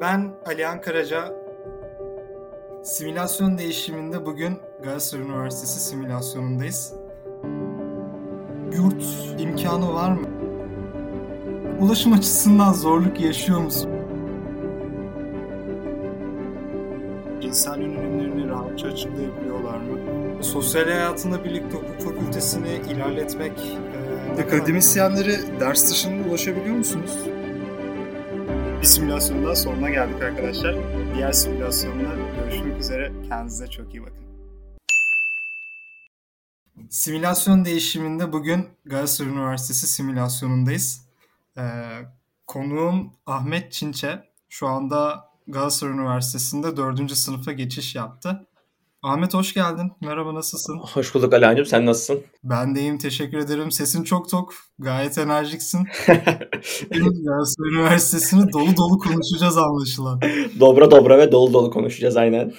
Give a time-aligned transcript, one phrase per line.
[0.00, 1.34] Ben Alihan Karaca.
[2.82, 6.94] Simülasyon değişiminde bugün Galatasaray Üniversitesi simülasyonundayız.
[8.72, 9.04] Yurt
[9.38, 10.26] imkanı var mı?
[11.80, 13.90] Ulaşım açısından zorluk yaşıyor musun?
[17.40, 19.98] İnsan yönelimlerini rahatça açıklayabiliyorlar mı?
[20.44, 23.52] Sosyal hayatında birlikte hukuk fakültesini ilerletmek...
[24.38, 27.18] E, Akademisyenlere ders dışında ulaşabiliyor musunuz?
[28.84, 30.76] Bir simülasyonun daha sonuna geldik arkadaşlar.
[31.14, 33.12] Diğer simülasyonda görüşmek üzere.
[33.28, 34.24] Kendinize çok iyi bakın.
[36.90, 41.08] Simülasyon değişiminde bugün Galatasaray Üniversitesi simülasyonundayız.
[41.58, 41.62] Ee,
[42.46, 44.24] konuğum Ahmet Çinçe.
[44.48, 47.12] Şu anda Galatasaray Üniversitesi'nde 4.
[47.12, 48.46] sınıfa geçiş yaptı.
[49.04, 49.92] Ahmet hoş geldin.
[50.00, 50.78] Merhaba nasılsın?
[50.78, 51.66] Hoş bulduk Alancığım.
[51.66, 52.24] Sen nasılsın?
[52.44, 52.98] Ben de iyiyim.
[52.98, 53.70] Teşekkür ederim.
[53.70, 54.54] Sesin çok tok.
[54.78, 55.86] Gayet enerjiksin.
[56.90, 60.20] Galatasaray Üniversitesi'ni dolu dolu konuşacağız anlaşılan.
[60.60, 62.52] Dobra dobra ve dolu dolu konuşacağız aynen.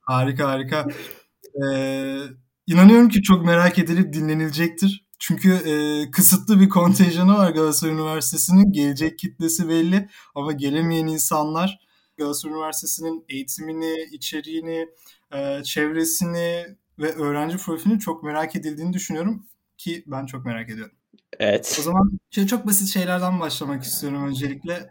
[0.00, 0.86] Harika harika.
[1.64, 2.18] Ee,
[2.66, 5.06] inanıyorum ki çok merak edilip dinlenilecektir.
[5.18, 8.72] Çünkü e, kısıtlı bir kontenjanı var Galatasaray Üniversitesi'nin.
[8.72, 11.89] Gelecek kitlesi belli ama gelemeyen insanlar
[12.20, 14.88] Galatasaray Üniversitesi'nin eğitimini, içeriğini,
[15.34, 16.64] e, çevresini
[16.98, 19.46] ve öğrenci profilini çok merak edildiğini düşünüyorum
[19.78, 20.92] ki ben çok merak ediyorum.
[21.38, 21.76] Evet.
[21.80, 24.90] O zaman şöyle çok basit şeylerden başlamak istiyorum öncelikle.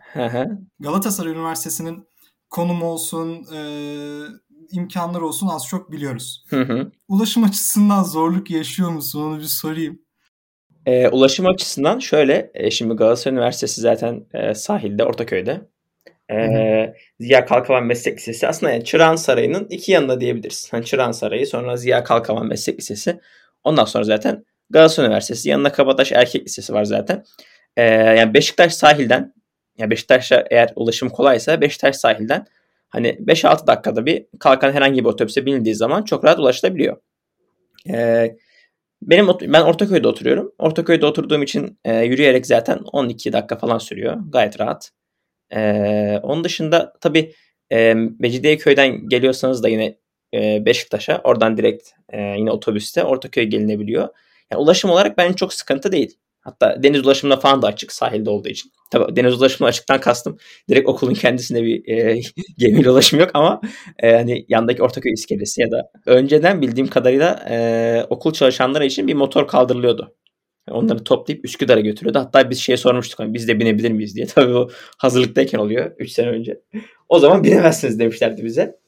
[0.80, 2.08] Galatasaray Üniversitesi'nin
[2.50, 3.60] konum olsun, e,
[4.72, 6.46] imkanlar olsun az çok biliyoruz.
[6.50, 6.92] Hı hı.
[7.08, 9.22] Ulaşım açısından zorluk yaşıyor musun?
[9.22, 10.02] Onu bir sorayım.
[10.86, 15.70] E, ulaşım açısından şöyle, e, şimdi Galatasaray Üniversitesi zaten e, sahilde, Ortaköy'de.
[16.32, 20.68] Ee, Ziya Kalkavan Meslek Lisesi aslında yani Çırağan Sarayı'nın iki yanında diyebiliriz.
[20.72, 23.20] Hani Çırağan Sarayı sonra Ziya Kalkavan Meslek Lisesi.
[23.64, 27.24] Ondan sonra zaten Galatasaray Üniversitesi yanında Kabataş Erkek Lisesi var zaten.
[27.78, 29.34] Ee, yani Beşiktaş sahilden
[29.78, 32.46] yani Beşiktaş'a eğer ulaşım kolaysa Beşiktaş sahilden
[32.90, 36.98] hani 5-6 dakikada bir kalkan herhangi bir otobüse binildiği zaman çok rahat ulaşılabiliyor.
[37.90, 38.36] Ee,
[39.02, 40.52] benim ben Ortaköy'de oturuyorum.
[40.58, 44.18] Ortaköy'de oturduğum için e, yürüyerek zaten 12 dakika falan sürüyor.
[44.30, 44.92] Gayet rahat.
[45.56, 47.34] Ee, onun dışında tabii
[47.72, 49.98] e, Mecidiyeköy'den geliyorsanız da yine
[50.34, 54.08] e, Beşiktaş'a oradan direkt e, yine otobüste Ortaköy'e gelinebiliyor.
[54.52, 56.18] Yani ulaşım olarak bence çok sıkıntı değil.
[56.42, 58.72] Hatta deniz ulaşımına falan da açık sahilde olduğu için.
[58.92, 60.38] Tabii deniz ulaşımına açıktan kastım.
[60.70, 62.22] Direkt okulun kendisinde bir e,
[62.58, 63.62] gemiyle ulaşım yok ama
[64.00, 69.14] e, hani yandaki Ortaköy iskelesi ya da önceden bildiğim kadarıyla e, okul çalışanları için bir
[69.14, 70.16] motor kaldırılıyordu.
[70.72, 72.20] Onları toplayıp Üsküdar'a götürüyordu.
[72.20, 74.26] Hatta biz şey sormuştuk hani biz de binebilir miyiz diye.
[74.36, 76.62] Tabii o hazırlıktayken oluyor 3 sene önce.
[77.10, 78.80] O zaman binemezsiniz demişlerdi bize.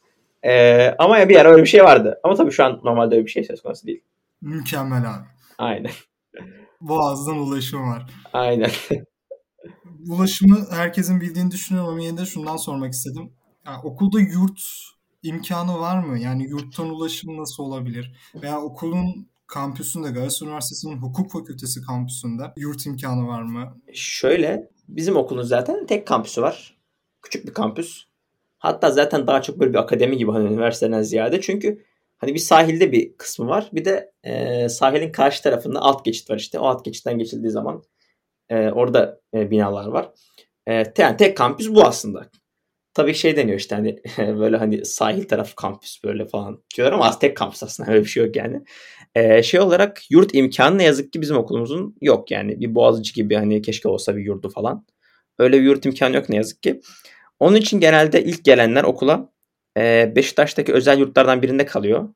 [0.44, 2.20] Ee, ama ya bir ara öyle bir şey vardı.
[2.24, 4.02] Ama tabii şu an normalde öyle bir şey söz konusu değil.
[4.42, 5.28] Mükemmel abi.
[5.58, 5.92] Aynen.
[6.82, 8.06] Boğaz'dan ulaşım var.
[8.34, 8.72] Aynen.
[10.10, 13.34] Ulaşımı herkesin bildiğini düşünüyorum ama yine de şundan sormak istedim.
[13.66, 14.62] Yani okulda yurt
[15.24, 16.20] imkanı var mı?
[16.20, 18.16] Yani yurttan ulaşım nasıl olabilir?
[18.36, 23.78] Veya okulun kampüsünde Galatasaray Üniversitesi'nin hukuk fakültesi kampüsünde yurt imkanı var mı?
[23.94, 26.78] Şöyle bizim okulun zaten tek kampüsü var.
[27.22, 28.04] Küçük bir kampüs.
[28.60, 31.42] Hatta zaten daha çok böyle bir akademi gibi hani üniversiteden ziyade.
[31.42, 31.86] Çünkü
[32.18, 33.70] hani bir sahilde bir kısmı var.
[33.74, 36.60] Bir de e, sahilin karşı tarafında alt geçit var işte.
[36.60, 37.84] O alt geçitten geçildiği zaman
[38.50, 40.12] e, orada e, binalar var.
[40.68, 42.30] E, yani tek kampüs bu aslında.
[42.94, 44.00] Tabii şey deniyor işte hani
[44.40, 48.10] böyle hani sahil taraf kampüs böyle falan diyorlar ama az tek kampüs aslında öyle bir
[48.10, 48.64] şey yok yani.
[49.16, 52.60] Ee, şey olarak yurt imkanı ne yazık ki bizim okulumuzun yok yani.
[52.60, 54.86] Bir Boğaziçi gibi hani keşke olsa bir yurdu falan.
[55.40, 56.82] Öyle bir yurt imkanı yok ne yazık ki.
[57.40, 59.30] Onun için genelde ilk gelenler okula
[59.78, 62.10] e, Beşiktaş'taki özel yurtlardan birinde kalıyor.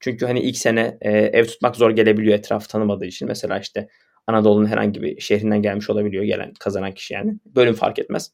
[0.00, 3.28] Çünkü hani ilk sene e, ev tutmak zor gelebiliyor etraf tanımadığı için.
[3.28, 3.88] Mesela işte
[4.26, 7.34] Anadolu'nun herhangi bir şehrinden gelmiş olabiliyor gelen kazanan kişi yani.
[7.44, 8.32] Bölüm fark etmez.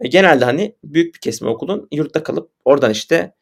[0.00, 3.32] E, genelde hani büyük bir kesme okulun yurtta kalıp oradan işte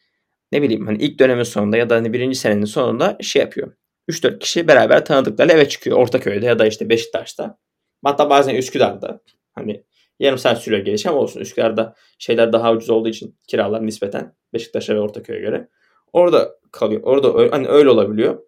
[0.53, 3.72] ne bileyim hani ilk dönemin sonunda ya da hani birinci senenin sonunda şey yapıyor.
[4.09, 5.98] 3-4 kişi beraber tanıdıklarıyla eve çıkıyor.
[5.98, 7.59] Ortaköy'de ya da işte Beşiktaş'ta.
[8.04, 9.20] Hatta bazen Üsküdar'da.
[9.54, 9.84] Hani
[10.19, 11.41] yarım saat sürüyor geliş ama olsun.
[11.41, 15.69] Üsküdar'da şeyler daha ucuz olduğu için kiralar nispeten Beşiktaş'a ve Ortaköy'e göre.
[16.12, 17.00] Orada kalıyor.
[17.05, 18.38] Orada hani öyle olabiliyor.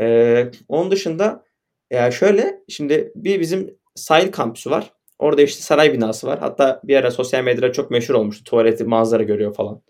[0.00, 1.44] Ee, onun dışında
[1.90, 4.92] ya şöyle şimdi bir bizim sahil kampüsü var.
[5.18, 6.38] Orada işte saray binası var.
[6.38, 8.44] Hatta bir ara sosyal medyada çok meşhur olmuştu.
[8.44, 9.82] Tuvaleti manzara görüyor falan.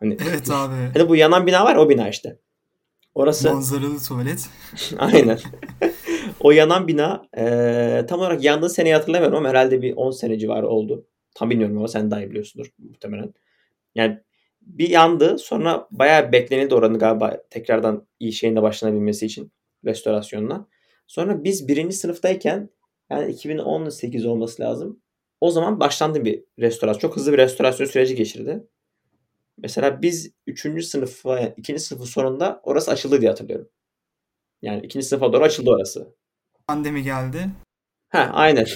[0.00, 0.74] Hani, evet abi.
[0.94, 2.38] Hani bu yanan bina var o bina işte.
[3.18, 4.48] Orası manzaralı tuvalet.
[4.98, 5.38] Aynen.
[6.40, 10.68] o yanan bina e, tam olarak yandığı seneyi hatırlamıyorum ama herhalde bir 10 sene civarı
[10.68, 11.06] oldu.
[11.34, 13.34] Tam bilmiyorum ama sen daha iyi biliyorsundur muhtemelen.
[13.94, 14.18] Yani
[14.60, 19.52] bir yandı sonra bayağı beklenildi oranı galiba tekrardan iyi şeyinde başlanabilmesi için
[19.84, 20.66] restorasyonla.
[21.06, 22.70] Sonra biz birinci sınıftayken
[23.10, 25.00] yani 2018 olması lazım.
[25.40, 27.00] o zaman başlandı bir restorasyon.
[27.00, 28.66] Çok hızlı bir restorasyon süreci geçirdi.
[29.62, 30.84] Mesela biz 3.
[30.84, 31.78] sınıf ve 2.
[31.78, 33.68] sınıfın sonunda orası açıldı diye hatırlıyorum.
[34.62, 35.02] Yani 2.
[35.02, 36.14] sınıfa doğru açıldı orası.
[36.66, 37.50] Pandemi geldi.
[38.08, 38.66] Ha aynen.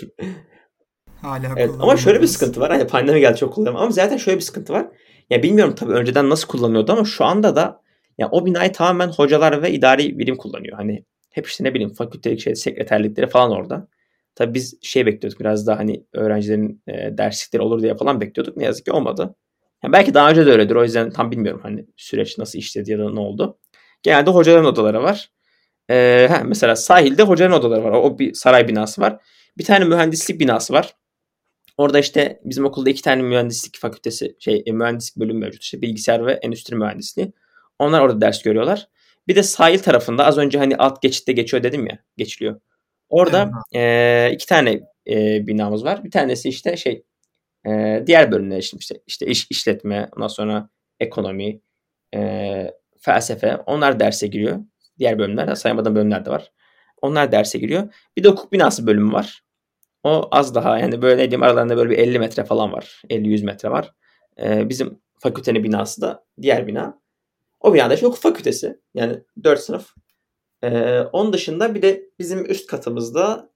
[1.23, 2.71] Hala evet, ama şöyle bir sıkıntı var.
[2.71, 3.83] Hani pandemi geldi çok kullanıyorum.
[3.83, 4.87] Ama zaten şöyle bir sıkıntı var.
[5.31, 7.83] Ya bilmiyorum tabii önceden nasıl kullanıyordu ama şu anda da
[8.19, 10.77] ya o binayı tamamen hocalar ve idari birim kullanıyor.
[10.77, 13.89] Hani hep işte ne bileyim fakültelik şey, sekreterlikleri falan orada.
[14.35, 18.57] Tabii biz şey bekliyorduk biraz daha hani öğrencilerin e, derslikleri olur diye falan bekliyorduk.
[18.57, 19.35] Ne yazık ki olmadı.
[19.83, 20.75] Yani belki daha önce de öyledir.
[20.75, 23.59] O yüzden tam bilmiyorum hani süreç nasıl işledi ya da ne oldu.
[24.03, 25.31] Genelde hocaların odaları var.
[25.91, 27.91] Ee, he, mesela sahilde hocaların odaları var.
[27.91, 29.19] O, bir saray binası var.
[29.59, 30.95] Bir tane mühendislik binası var.
[31.77, 35.63] Orada işte bizim okulda iki tane mühendislik fakültesi, şey e, mühendislik bölüm mevcut.
[35.63, 37.33] İşte bilgisayar ve endüstri mühendisliği.
[37.79, 38.89] Onlar orada ders görüyorlar.
[39.29, 42.61] Bir de sahil tarafında az önce hani alt geçitte geçiyor dedim ya, geçiliyor.
[43.09, 44.31] Orada evet.
[44.31, 44.81] e, iki tane
[45.11, 46.05] e, binamız var.
[46.05, 47.05] Bir tanesi işte şey
[47.67, 50.69] e, diğer bölümler işte, işte, işte iş işletme, ondan sonra
[51.01, 51.61] ekonomi,
[52.15, 52.71] e,
[53.01, 54.59] felsefe onlar derse giriyor.
[54.99, 56.53] Diğer bölümler saymadığım bölümler de var.
[57.03, 57.95] Onlar derse giriyor.
[58.17, 59.43] Bir de hukuk binası bölümü var.
[60.05, 63.03] O az daha yani böyle ne diyeyim aralarında böyle bir 50 metre falan var.
[63.11, 63.95] 50-100 metre var.
[64.41, 67.01] Ee, bizim fakültenin binası da diğer bina.
[67.61, 68.81] O binada işte hukuk fakültesi.
[68.95, 69.95] Yani 4 sınıf.
[70.63, 73.51] Ee, onun dışında bir de bizim üst katımızda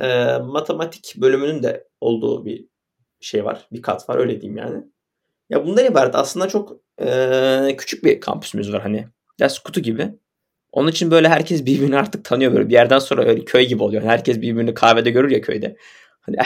[0.00, 2.66] e, matematik bölümünün de olduğu bir
[3.20, 3.68] şey var.
[3.72, 4.84] Bir kat var öyle diyeyim yani.
[5.50, 6.72] Ya bundan ibaret aslında çok
[7.02, 9.06] e, küçük bir kampüsümüz var hani.
[9.40, 10.12] Ders kutu gibi.
[10.72, 14.02] Onun için böyle herkes birbirini artık tanıyor böyle bir yerden sonra öyle köy gibi oluyor.
[14.02, 15.76] Herkes birbirini kahvede görür ya köyde.
[16.20, 16.36] Hani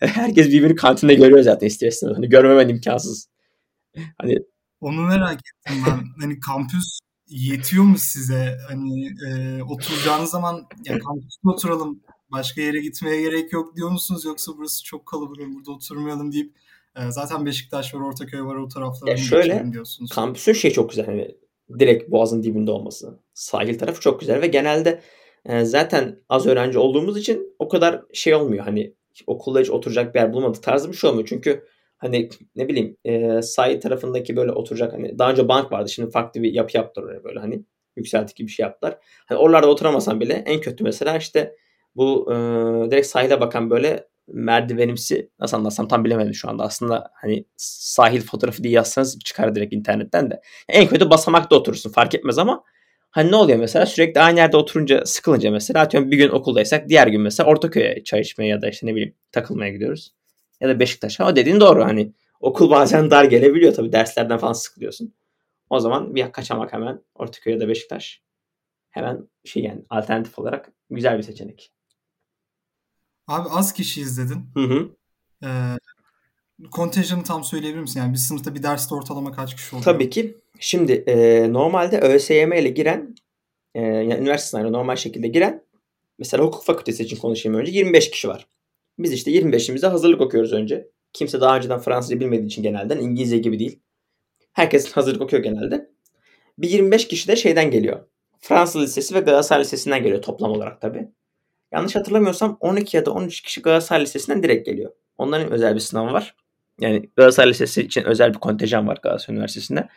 [0.00, 2.14] herkes birbirini kantinde görüyor zaten istersen.
[2.14, 3.28] Hani görmemen imkansız.
[4.18, 4.38] Hani
[4.80, 6.00] onu merak ettim ben.
[6.20, 8.58] hani kampüs yetiyor mu size?
[8.68, 12.00] Hani e, oturacağınız zaman ya kampüste oturalım
[12.34, 16.54] başka yere gitmeye gerek yok diyor musunuz yoksa burası çok kalabalık burada oturmayalım deyip
[16.96, 20.10] e, zaten Beşiktaş var Ortaköy var o taraflara ya şöyle diyorsunuz.
[20.10, 21.36] Kampüsün şey çok güzel hani
[21.78, 23.18] direkt boğazın dibinde olması.
[23.34, 25.00] Sahil tarafı çok güzel ve genelde
[25.46, 28.64] e, zaten az öğrenci olduğumuz için o kadar şey olmuyor.
[28.64, 28.94] Hani
[29.26, 31.28] okulda hiç oturacak bir yer bulmadık tarzı bir şey olmuyor.
[31.28, 31.64] Çünkü
[31.98, 36.42] hani ne bileyim e, sahil tarafındaki böyle oturacak hani daha önce bank vardı şimdi farklı
[36.42, 37.64] bir yapı yaptılar oraya böyle hani
[37.96, 38.98] yükseltik gibi bir şey yaptılar.
[39.26, 41.56] Hani oralarda oturamasan bile en kötü mesela işte
[41.96, 42.34] bu e,
[42.90, 46.64] direkt sahile bakan böyle merdivenimsi nasıl anlatsam tam bilemedim şu anda.
[46.64, 50.40] Aslında hani sahil fotoğrafı diye yazsanız çıkar direkt internetten de.
[50.68, 52.64] En kötü basamakta oturursun fark etmez ama
[53.10, 57.06] hani ne oluyor mesela sürekli aynı yerde oturunca sıkılınca mesela atıyorum bir gün okuldaysak diğer
[57.06, 60.14] gün mesela Ortaköy'e çay içmeye ya da işte ne bileyim takılmaya gidiyoruz.
[60.60, 61.28] Ya da Beşiktaş'a.
[61.28, 65.14] O dediğin doğru hani okul bazen dar gelebiliyor tabii derslerden falan sıkılıyorsun.
[65.70, 68.22] O zaman bir kaçamak hemen Ortaköy ya da Beşiktaş
[68.90, 71.72] hemen şey yani alternatif olarak güzel bir seçenek.
[73.28, 74.46] Abi az kişi izledin.
[74.54, 74.88] Hı hı.
[75.44, 75.78] Ee,
[76.70, 78.00] kontenjanı tam söyleyebilir misin?
[78.00, 79.84] Yani bir sınıfta bir derste ortalama kaç kişi oluyor?
[79.84, 80.38] Tabii ki.
[80.60, 83.14] Şimdi e, normalde ÖSYM ile giren
[83.74, 85.64] e, yani üniversite sınavına normal şekilde giren
[86.18, 88.46] mesela hukuk fakültesi için konuşayım önce 25 kişi var.
[88.98, 90.88] Biz işte 25'imize hazırlık okuyoruz önce.
[91.12, 93.80] Kimse daha önceden Fransızca bilmediği için genelden İngilizce gibi değil.
[94.52, 95.90] Herkes hazırlık okuyor genelde.
[96.58, 98.06] Bir 25 kişi de şeyden geliyor.
[98.40, 101.08] Fransız Lisesi ve Galatasaray Lisesi'nden geliyor toplam olarak tabii.
[101.74, 104.92] Yanlış hatırlamıyorsam 12 ya da 13 kişi Galatasaray Lisesi'nden direkt geliyor.
[105.18, 106.34] Onların özel bir sınavı var.
[106.80, 109.88] Yani Galatasaray Lisesi için özel bir kontenjan var Galatasaray Üniversitesi'nde.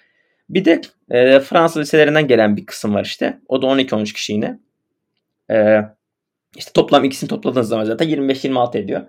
[0.49, 3.39] Bir de e, Fransız liselerinden gelen bir kısım var işte.
[3.47, 4.59] O da 12-13 kişi yine.
[5.51, 5.81] E,
[6.55, 9.01] işte toplam ikisini topladığınız zaman zaten 25-26 ediyor.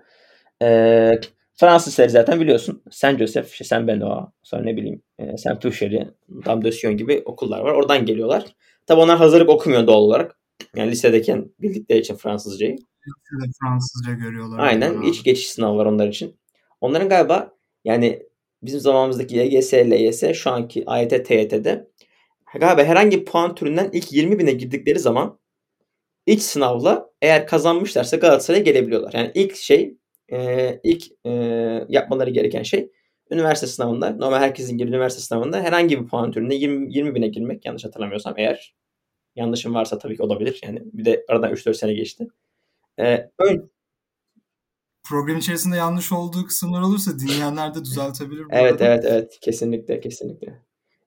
[0.61, 1.19] E,
[1.55, 2.83] Fransız liseleri zaten biliyorsun.
[2.91, 6.07] Saint Joseph, işte Saint Benoît, sonra ne bileyim e, Saint Touchery,
[6.45, 7.71] Dame de gibi okullar var.
[7.71, 8.45] Oradan geliyorlar.
[8.87, 10.39] Tabi onlar hazırlık okumuyor doğal olarak.
[10.75, 12.71] Yani lisedeyken bildikleri için Fransızcayı.
[12.75, 14.59] Lisede Fransızca görüyorlar.
[14.59, 15.01] Aynen.
[15.01, 16.39] İç geçiş sınavı var onlar için.
[16.81, 18.23] Onların galiba yani
[18.63, 21.87] bizim zamanımızdaki YGS, LYS şu anki AYT, TYT'de
[22.59, 25.39] galiba herhangi bir puan türünden ilk 20 bine girdikleri zaman
[26.25, 29.13] iç sınavla eğer kazanmışlarsa Galatasaray'a gelebiliyorlar.
[29.13, 29.97] Yani ilk şey
[30.31, 31.31] e, ilk e,
[31.89, 32.91] yapmaları gereken şey
[33.31, 37.65] üniversite sınavında normal herkesin gibi üniversite sınavında herhangi bir puan türünde 20, 20 bine girmek
[37.65, 38.75] yanlış hatırlamıyorsam eğer
[39.35, 40.59] yanlışım varsa tabii ki olabilir.
[40.63, 42.27] Yani bir de aradan 3-4 sene geçti.
[42.99, 43.71] Ee, ön...
[45.09, 48.45] Program içerisinde yanlış olduğu kısımlar olursa dinleyenler de düzeltebilir.
[48.51, 48.85] evet arada.
[48.85, 50.61] evet evet kesinlikle kesinlikle.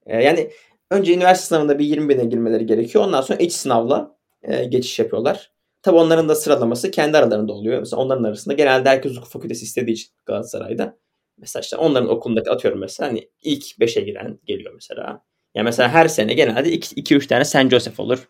[0.07, 0.51] Ee, yani
[0.91, 3.05] önce üniversite sınavında bir 20 bine girmeleri gerekiyor.
[3.05, 5.53] Ondan sonra iç sınavla e, geçiş yapıyorlar.
[5.83, 7.79] Tabi onların da sıralaması kendi aralarında oluyor.
[7.79, 10.99] Mesela onların arasında genelde herkes hukuk fakültesi istediği için Galatasaray'da.
[11.39, 15.25] Mesela işte onların okulundaki atıyorum mesela hani ilk 5'e giren geliyor mesela.
[15.55, 17.71] Yani mesela her sene genelde 2-3 tane St.
[17.71, 18.29] Joseph olur.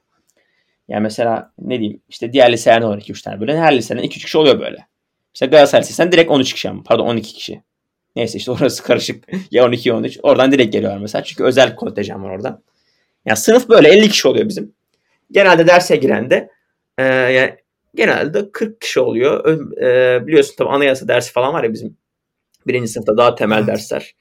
[0.88, 3.58] Yani mesela ne diyeyim işte diğer liselerde olur 2-3 tane böyle.
[3.58, 4.86] Her liseden 2-3 kişi oluyor böyle.
[5.34, 7.62] Mesela Galatasaray sen direkt 13 kişi ama pardon 12 kişi.
[8.16, 9.24] Neyse işte orası karışık.
[9.50, 10.18] ya 12 ya 13.
[10.22, 11.24] Oradan direkt geliyorlar mesela.
[11.24, 12.62] Çünkü özel kontenjan var orada.
[13.26, 14.74] Yani sınıf böyle 50 kişi oluyor bizim.
[15.30, 16.50] Genelde derse giren de
[16.98, 17.56] e, yani
[17.94, 19.58] genelde 40 kişi oluyor.
[19.82, 21.96] E, biliyorsun tabii anayasa dersi falan var ya bizim.
[22.66, 23.66] Birinci sınıfta daha temel evet.
[23.66, 24.14] dersler.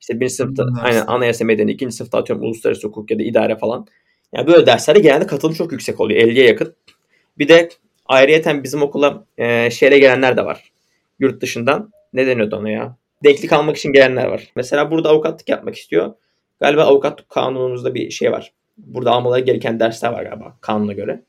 [0.00, 0.84] İşte birinci sınıfta Ders.
[0.84, 3.86] aynen anayasa medeni, ikinci sınıfta atıyorum uluslararası hukuk ya da idare falan.
[4.32, 6.20] Yani böyle derslerde genelde katılım çok yüksek oluyor.
[6.20, 6.74] 50'ye yakın.
[7.38, 7.68] Bir de
[8.06, 10.72] ayrıyeten bizim okula e, şehre gelenler de var.
[11.18, 11.90] Yurt dışından.
[12.12, 12.96] Ne deniyordu ona ya?
[13.24, 14.52] Denklik almak için gelenler var.
[14.56, 16.14] Mesela burada avukatlık yapmak istiyor.
[16.60, 18.52] Galiba avukatlık kanunumuzda bir şey var.
[18.78, 21.22] Burada almaları gereken dersler var galiba kanuna göre.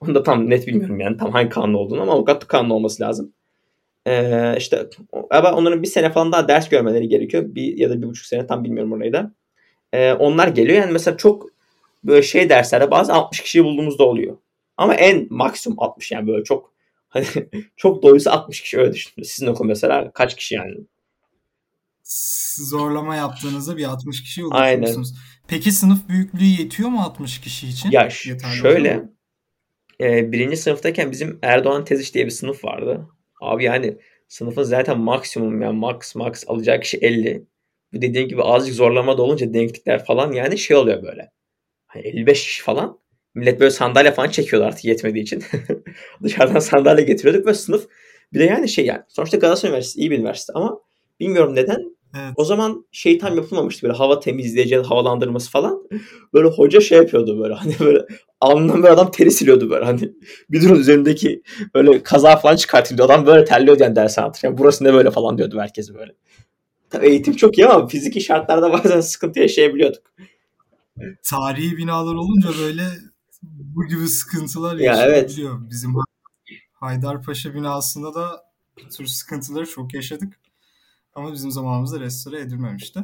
[0.00, 3.32] Onu da tam net bilmiyorum yani tam hangi kanun olduğunu ama avukatlık kanunu olması lazım.
[4.06, 4.86] Ee, işte
[5.30, 7.44] ama onların bir sene falan daha ders görmeleri gerekiyor.
[7.46, 9.34] Bir ya da bir buçuk sene tam bilmiyorum orayı da.
[9.92, 11.46] Ee, onlar geliyor yani mesela çok
[12.04, 14.36] böyle şey derslerde bazı 60 kişiyi bulduğumuzda oluyor.
[14.76, 16.72] Ama en maksimum 60 yani böyle çok
[17.08, 17.26] hani
[17.76, 19.24] çok doyusu 60 kişi öyle düşünün.
[19.24, 20.76] Sizin okul mesela kaç kişi yani?
[22.70, 25.14] Zorlama yaptığınızda bir 60 kişi ulaşıyorsunuz.
[25.48, 27.90] Peki sınıf büyüklüğü yetiyor mu 60 kişi için?
[27.90, 29.08] Ya Yeterli şöyle
[30.00, 33.08] e, birinci sınıftayken bizim Erdoğan Teziş diye bir sınıf vardı.
[33.44, 33.98] Abi yani
[34.28, 37.46] sınıfın zaten maksimum yani max max alacak kişi 50.
[37.92, 41.30] Bu dediğim gibi azıcık zorlama da olunca denklikler falan yani şey oluyor böyle.
[41.86, 42.98] Hani 55 kişi falan.
[43.34, 45.42] Millet böyle sandalye falan çekiyorlar artık yetmediği için.
[46.22, 47.88] Dışarıdan sandalye getiriyorduk ve sınıf
[48.32, 50.80] bir de yani şey yani sonuçta Galatasaray Üniversitesi iyi bir üniversite ama
[51.20, 52.32] bilmiyorum neden Evet.
[52.36, 55.88] O zaman şey tam yapılmamıştı böyle hava temizleyici, havalandırması falan.
[56.34, 58.06] Böyle hoca şey yapıyordu böyle hani böyle
[58.40, 60.12] alnından böyle adam teri siliyordu böyle hani
[60.48, 61.42] müdürün üzerindeki
[61.74, 63.02] böyle kaza falan çıkartıyordu.
[63.02, 64.48] Adam böyle terliyordu yani ders anlatırken.
[64.48, 66.12] Yani burası ne böyle falan diyordu herkes böyle.
[66.90, 70.02] Tabii eğitim çok iyi ama fiziki şartlarda bazen sıkıntı yaşayabiliyorduk.
[71.30, 72.82] Tarihi binalar olunca böyle
[73.42, 75.58] bu gibi sıkıntılar ya yaşayabiliyor.
[75.60, 75.70] Evet.
[75.70, 75.94] Bizim
[76.72, 78.44] Haydarpaşa binasında da
[78.78, 80.43] bu tür sıkıntıları çok yaşadık.
[81.14, 83.00] Ama bizim zamanımızda restore edilmemişti.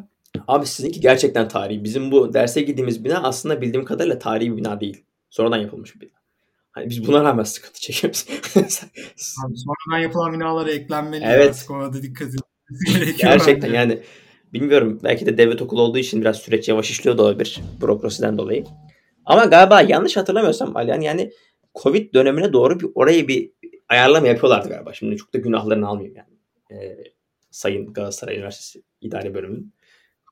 [0.48, 1.84] Abi sizinki gerçekten tarihi.
[1.84, 5.04] Bizim bu derse gittiğimiz bina aslında bildiğim kadarıyla tarihi bir bina değil.
[5.30, 6.20] Sonradan yapılmış bir bina.
[6.72, 8.26] Hani biz buna rağmen sıkıntı çekiyoruz.
[9.44, 11.24] Abi sonradan yapılan binalara eklenmeli.
[11.24, 11.50] Evet.
[11.50, 12.28] Artık ona da dikkat
[12.86, 13.32] gerekiyor.
[13.32, 13.76] Gerçekten bence.
[13.76, 14.02] yani
[14.52, 17.60] bilmiyorum belki de devlet okulu olduğu için biraz süreç yavaş işliyor da olabilir.
[17.82, 18.64] Bürokrasiden dolayı.
[19.24, 21.32] Ama galiba yanlış hatırlamıyorsam Alihan yani
[21.82, 23.50] Covid dönemine doğru bir orayı bir
[23.88, 24.92] ayarlama yapıyorlardı galiba.
[24.92, 26.28] Şimdi çok da günahlarını almayayım yani.
[26.70, 26.96] Ee,
[27.50, 29.72] Sayın Galatasaray Üniversitesi İdare Bölümünün.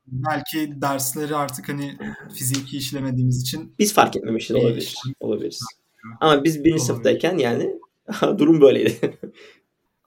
[0.07, 1.99] Belki dersleri artık hani
[2.35, 4.95] fiziki işlemediğimiz için biz fark etmemişiz olabilir.
[5.21, 5.61] Olabiliriz.
[6.21, 7.71] Ama biz birinci sınıftayken yani
[8.39, 9.19] durum böyleydi.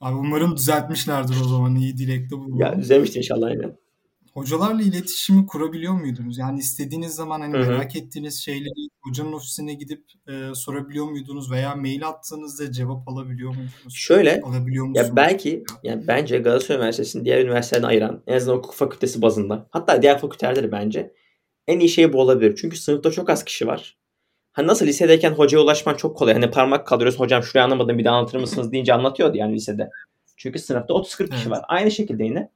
[0.02, 2.60] Abi umarım düzeltmişlerdir o zaman iyi dilekte bulunalım.
[2.60, 3.78] Ya düzelmiştir inşallah aynen
[4.34, 6.38] hocalarla iletişimi kurabiliyor muydunuz?
[6.38, 7.70] Yani istediğiniz zaman hani Hı hı.
[7.70, 13.94] merak ettiğiniz şeyleri hocanın ofisine gidip e, sorabiliyor muydunuz veya mail attığınızda cevap alabiliyor muydunuz?
[13.94, 15.08] Şöyle alabiliyor musunuz?
[15.08, 20.02] Ya belki yani bence Galatasaray Üniversitesi'nin diğer üniversitelerden ayıran en azından hukuk fakültesi bazında hatta
[20.02, 21.14] diğer fakülteleri bence
[21.68, 22.58] en iyi şey bu olabilir.
[22.62, 23.98] Çünkü sınıfta çok az kişi var.
[24.52, 26.34] Hani nasıl lisedeyken hocaya ulaşman çok kolay.
[26.34, 29.90] Hani parmak kaldırıyorsun hocam şurayı anlamadım bir daha anlatır mısınız deyince anlatıyordu yani lisede.
[30.38, 31.34] Çünkü sınıfta 30-40 evet.
[31.34, 31.62] kişi var.
[31.68, 32.50] Aynı şekilde yine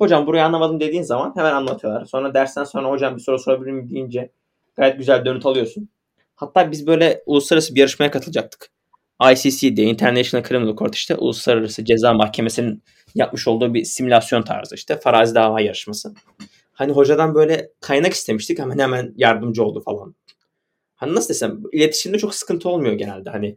[0.00, 2.04] Hocam burayı anlamadım dediğin zaman hemen anlatıyorlar.
[2.04, 4.30] Sonra dersten sonra hocam bir soru sorabilir miyim deyince
[4.76, 5.88] gayet güzel dönüt alıyorsun.
[6.34, 8.70] Hatta biz böyle uluslararası bir yarışmaya katılacaktık.
[9.32, 12.82] ICC diye International Criminal Court işte uluslararası ceza mahkemesinin
[13.14, 16.14] yapmış olduğu bir simülasyon tarzı işte farazi dava yarışması.
[16.72, 20.14] Hani hocadan böyle kaynak istemiştik hemen hemen yardımcı oldu falan.
[20.94, 23.56] Hani nasıl desem iletişimde çok sıkıntı olmuyor genelde hani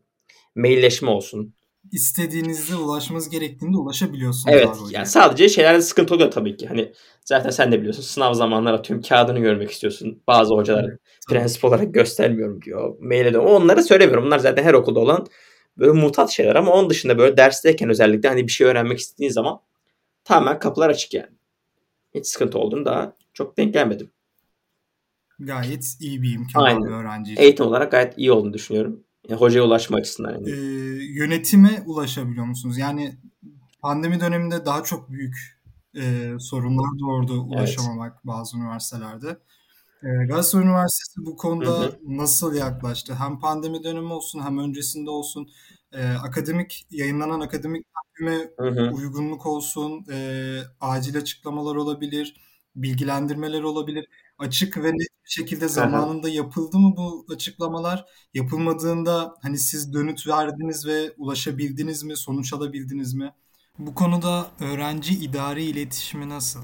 [0.56, 1.54] mailleşme olsun
[1.92, 4.56] istediğinizde ulaşmanız gerektiğinde ulaşabiliyorsunuz.
[4.56, 6.68] Evet abi yani sadece şeylerde sıkıntı oluyor tabii ki.
[6.68, 6.94] Hani
[7.26, 10.22] zaten sen de biliyorsun sınav zamanlar atıyorum kağıdını görmek istiyorsun.
[10.28, 11.00] Bazı hocalar evet,
[11.30, 12.96] prensip olarak göstermiyorum diyor.
[13.00, 13.44] Mail ediyor.
[13.44, 14.26] Onları söylemiyorum.
[14.26, 15.28] Bunlar zaten her okulda olan
[15.78, 19.60] böyle mutat şeyler ama onun dışında böyle dersteyken özellikle hani bir şey öğrenmek istediğin zaman
[20.24, 21.30] tamamen kapılar açık yani.
[22.16, 24.12] Hiç sıkıntı olduğunu daha çok denk gelmedim.
[25.40, 26.92] Gayet iyi bir imkan Aynen.
[26.92, 27.44] öğrenci için.
[27.44, 29.04] Eğitim olarak gayet iyi olduğunu düşünüyorum.
[29.30, 30.32] Yani hocaya ulaşma açısından.
[30.32, 30.50] Yani.
[30.50, 30.56] Ee,
[31.04, 32.78] yönetime ulaşabiliyor musunuz?
[32.78, 33.18] Yani
[33.82, 35.36] pandemi döneminde daha çok büyük
[35.96, 38.26] e, sorunlar doğurdu ulaşamamak evet.
[38.26, 39.38] bazı üniversitelerde.
[40.04, 41.98] E, Galatasaray Üniversitesi bu konuda hı hı.
[42.04, 43.16] nasıl yaklaştı?
[43.16, 45.48] Hem pandemi dönemi olsun hem öncesinde olsun
[45.92, 48.50] e, akademik yayınlanan akademik takvime
[48.92, 52.36] uygunluk olsun, e, acil açıklamalar olabilir,
[52.76, 58.06] bilgilendirmeler olabilir açık ve net bir şekilde zamanında yapıldı mı bu açıklamalar?
[58.34, 63.34] Yapılmadığında hani siz dönüt verdiniz ve ulaşabildiniz mi, sonuç alabildiniz mi?
[63.80, 66.60] Bu konuda öğrenci idari iletişimi nasıl?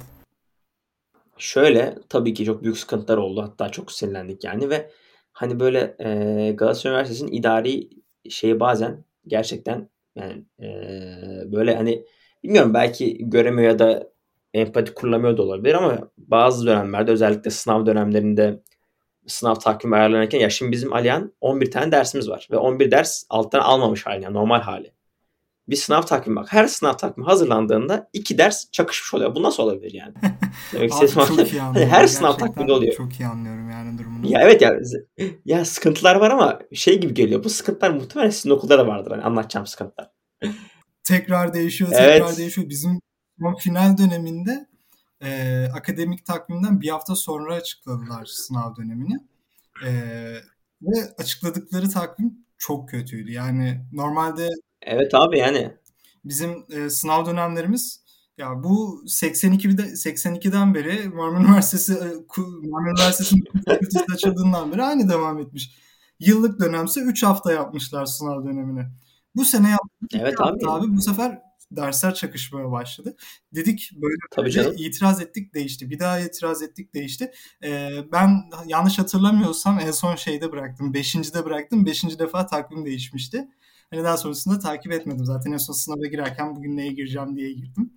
[1.37, 3.41] Şöyle tabii ki çok büyük sıkıntılar oldu.
[3.41, 4.91] Hatta çok sinirlendik yani ve
[5.31, 7.89] hani böyle e, Galatasaray Üniversitesi'nin idari
[8.29, 10.67] şeyi bazen gerçekten Yani e,
[11.51, 12.05] böyle hani
[12.43, 14.09] bilmiyorum belki göremiyor ya da
[14.53, 18.63] empati kurulamıyor da olabilir ama bazı dönemlerde özellikle sınav dönemlerinde
[19.27, 23.59] sınav takvimi ayarlanırken ya şimdi bizim Alihan 11 tane dersimiz var ve 11 ders alttan
[23.59, 24.93] almamış hali yani normal hali.
[25.67, 26.53] Bir sınav takvimi bak.
[26.53, 29.35] Her sınav takvimi hazırlandığında iki ders çakışmış oluyor.
[29.35, 30.13] Bu nasıl olabilir yani?
[30.73, 32.93] Demek Abi çok iyi hani her sınav takviminde oluyor.
[32.93, 34.31] Çok iyi anlıyorum yani durumunu.
[34.31, 34.79] Ya evet ya
[35.45, 37.43] ya sıkıntılar var ama şey gibi geliyor.
[37.43, 39.11] Bu sıkıntılar muhtemelen sizin okulda da vardır.
[39.11, 40.11] Hani anlatacağım sıkıntılar.
[41.03, 42.37] tekrar değişiyor, tekrar evet.
[42.37, 42.69] değişiyor.
[42.69, 42.99] Bizim
[43.57, 44.67] final döneminde
[45.21, 49.19] e, akademik takvimden bir hafta sonra açıkladılar sınav dönemini.
[49.85, 49.91] E,
[50.81, 53.31] ve açıkladıkları takvim çok kötüydü.
[53.31, 54.49] Yani normalde
[54.81, 55.73] Evet abi yani
[56.25, 58.03] bizim e, sınav dönemlerimiz
[58.37, 62.07] ya bu 82'de 82'den beri Marmara Üniversitesi e,
[62.69, 65.79] Marmara Üniversitesi'nin açıldığından beri aynı devam etmiş.
[66.19, 68.85] Yıllık dönemse 3 hafta yapmışlar sınav dönemini.
[69.35, 70.09] Bu sene yaptık.
[70.13, 70.67] Evet abi.
[70.67, 70.97] abi.
[70.97, 73.15] Bu sefer dersler çakışmaya başladı.
[73.55, 74.75] Dedik böyle Tabii canım.
[74.77, 75.89] itiraz ettik değişti.
[75.89, 77.31] Bir daha itiraz ettik değişti.
[77.63, 80.93] Ee, ben yanlış hatırlamıyorsam en son şeyde bıraktım.
[80.93, 81.85] Beşincide bıraktım.
[81.85, 83.47] Beşinci defa takvim değişmişti.
[83.89, 85.25] Hani daha sonrasında takip etmedim.
[85.25, 87.93] Zaten en son sınava girerken bugün neye gireceğim diye girdim.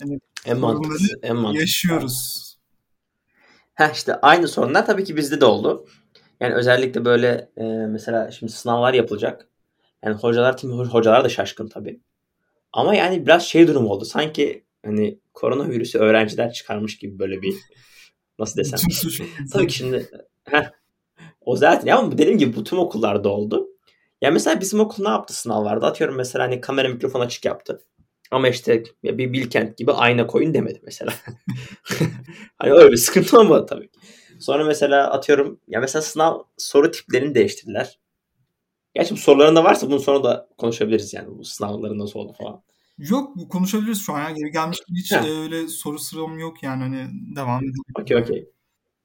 [0.00, 1.60] Hani en mantıklısı, en mantıklısı.
[1.60, 2.46] yaşıyoruz.
[3.74, 5.86] Ha işte aynı sorunlar tabii ki bizde de oldu.
[6.40, 9.48] Yani özellikle böyle e, mesela şimdi sınavlar yapılacak.
[10.04, 12.00] Yani hocalar tüm hocalar da şaşkın tabii.
[12.72, 14.04] Ama yani biraz şey durum oldu.
[14.04, 17.54] Sanki hani koronavirüsü öğrenciler çıkarmış gibi böyle bir
[18.38, 18.80] nasıl desem.
[19.52, 20.10] tabii ki şimdi
[20.44, 20.70] heh,
[21.40, 23.68] o zaten ya ama dediğim gibi bu tüm okullarda oldu.
[24.22, 25.86] Ya mesela bizim okul ne yaptı sınavlarda?
[25.86, 27.82] Atıyorum mesela hani kamera mikrofon açık yaptı.
[28.30, 31.12] Ama işte ya bir Bilkent gibi ayna koyun demedi mesela.
[32.58, 33.90] hani öyle bir sıkıntı olmadı tabii.
[34.40, 37.99] Sonra mesela atıyorum ya mesela sınav soru tiplerini değiştirdiler.
[39.00, 42.62] Gerçi bu sorularında varsa bunu sonra da konuşabiliriz yani bu sınavların nasıl oldu falan.
[42.98, 44.20] Yok konuşabiliriz şu an.
[44.20, 45.26] Yani geri gelmiş hiç ha.
[45.42, 47.74] öyle soru sıram yok yani hani devam edelim.
[48.00, 48.48] Okey okey.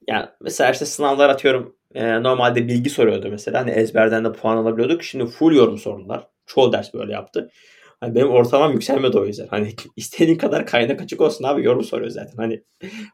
[0.07, 3.61] Ya mesela işte sınavlar atıyorum e, normalde bilgi soruyordu mesela.
[3.61, 5.03] Hani ezberden de puan alabiliyorduk.
[5.03, 6.27] Şimdi full yorum sordular.
[6.45, 7.51] Çoğu ders böyle yaptı.
[8.05, 9.47] Hani benim ortalamam yükselmedi o yüzden.
[9.47, 12.37] Hani istediğin kadar kaynak açık olsun abi yorum soruyor zaten.
[12.37, 12.63] Hani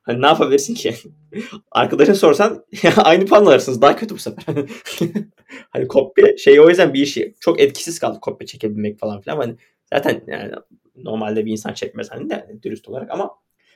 [0.03, 0.95] hani ne yapabilirsin ki?
[1.71, 2.65] Arkadaşa sorsan
[2.97, 3.81] aynı puan alırsınız.
[3.81, 4.55] Daha kötü bu sefer.
[5.69, 9.37] hani kopya şey o yüzden bir işi çok etkisiz kaldı kopya çekebilmek falan filan.
[9.37, 9.55] Hani
[9.93, 10.51] zaten yani
[10.95, 13.31] normalde bir insan çekmez hani de dürüst olarak ama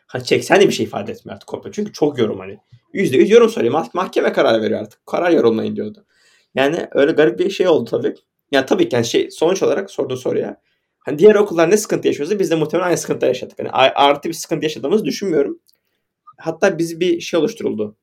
[0.08, 1.72] hani çeksen de bir şey ifade etmiyor artık kopya.
[1.72, 2.58] Çünkü çok yorum hani.
[2.94, 3.74] Yüzde yüz yorum soruyor.
[3.74, 5.06] Mah- mahkeme karar veriyor artık.
[5.06, 6.06] Karar yorumlayın diyordu.
[6.56, 8.16] Yani öyle garip bir şey oldu tabii.
[8.52, 10.62] Yani tabii ki yani şey sonuç olarak sorduğun soruya
[11.06, 13.60] Hani diğer okullar ne sıkıntı yaşıyorsa biz de muhtemelen aynı sıkıntı yaşadık.
[13.60, 15.60] Hani artı bir sıkıntı yaşadığımızı düşünmüyorum.
[16.38, 17.98] Hatta biz bir şey oluşturuldu.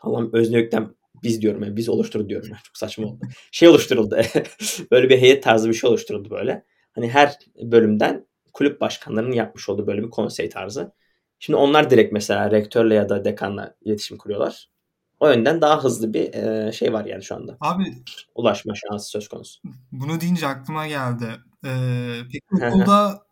[0.00, 2.48] Allah'ım özneyükten biz diyorum yani biz oluşturdu diyorum.
[2.48, 3.20] Yani çok saçma oldu.
[3.52, 4.16] Şey oluşturuldu.
[4.90, 6.64] böyle bir heyet tarzı bir şey oluşturuldu böyle.
[6.92, 10.92] Hani her bölümden kulüp başkanlarının yapmış olduğu böyle bir konsey tarzı.
[11.38, 14.70] Şimdi onlar direkt mesela rektörle ya da dekanla iletişim kuruyorlar.
[15.24, 17.56] O yönden daha hızlı bir e, şey var yani şu anda.
[17.60, 17.84] Abi
[18.34, 19.60] ulaşma şansı söz konusu.
[19.92, 21.26] Bunu deyince aklıma geldi.
[21.64, 23.22] Ee, peki okulda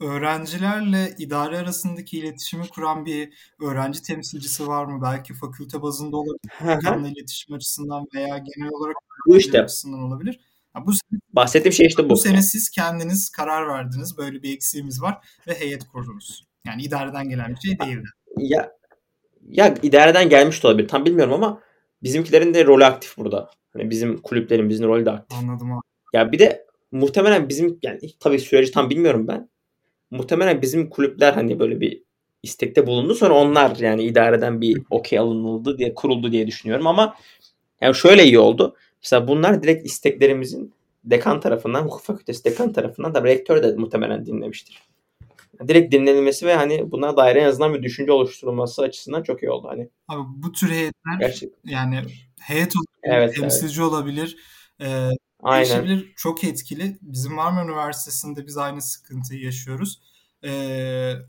[0.00, 5.02] öğrencilerle idare arasındaki iletişimi kuran bir öğrenci temsilcisi var mı?
[5.02, 10.40] Belki fakülte bazında olabilir, iletişim açısından veya genel olarak bu işte açısından olabilir.
[10.72, 12.10] Ha, bu sene, bahsettiğim şey işte bu.
[12.10, 14.18] Bu sene siz kendiniz karar verdiniz.
[14.18, 16.44] Böyle bir eksiğimiz var ve heyet kurdunuz.
[16.66, 18.08] Yani idareden gelen bir şey değildi.
[18.36, 18.72] Ya
[19.52, 20.88] ya idareden gelmiş de olabilir.
[20.88, 21.60] Tam bilmiyorum ama
[22.02, 23.50] bizimkilerin de rolü aktif burada.
[23.72, 25.38] Hani bizim kulüplerin bizim rolü de aktif.
[25.38, 25.80] Anladım abi.
[26.12, 29.48] Ya bir de muhtemelen bizim yani tabii süreci tam bilmiyorum ben.
[30.10, 32.02] Muhtemelen bizim kulüpler hani böyle bir
[32.42, 33.14] istekte bulundu.
[33.14, 37.16] Sonra onlar yani idareden bir okey alınıldı diye kuruldu diye düşünüyorum ama
[37.80, 38.76] yani şöyle iyi oldu.
[39.02, 44.91] Mesela bunlar direkt isteklerimizin dekan tarafından, hukuk fakültesi dekan tarafından da rektör de muhtemelen dinlemiştir
[45.68, 49.68] direkt dinlenilmesi ve hani buna dair en azından bir düşünce oluşturulması açısından çok iyi oldu.
[49.68, 51.72] Hani Abi bu tür heyetler Gerçekten.
[51.72, 52.02] yani
[52.40, 53.90] heyet olabilir, evet, temsilci evet.
[53.92, 54.36] olabilir.
[54.80, 55.08] E,
[55.42, 56.02] Aynen.
[56.16, 56.98] Çok etkili.
[57.02, 60.00] Bizim Marmara Üniversitesi'nde biz aynı sıkıntıyı yaşıyoruz.
[60.44, 60.50] E,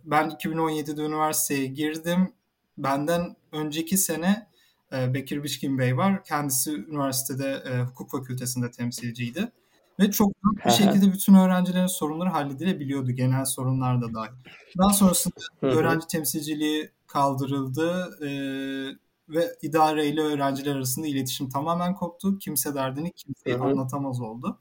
[0.04, 2.34] ben 2017'de üniversiteye girdim.
[2.78, 4.48] Benden önceki sene
[4.94, 6.24] e, Bekir Biçkin Bey var.
[6.24, 9.52] Kendisi üniversitede e, hukuk fakültesinde temsilciydi.
[10.00, 10.32] Ve çok
[10.66, 13.12] bir şekilde bütün öğrencilerin sorunları halledilebiliyordu.
[13.12, 14.32] Genel sorunlar da dahil.
[14.78, 18.30] Daha sonrasında öğrenci temsilciliği kaldırıldı e,
[19.30, 22.38] ve idare ile öğrenciler arasında iletişim tamamen koptu.
[22.40, 24.60] Kimse derdini kimseye anlatamaz oldu.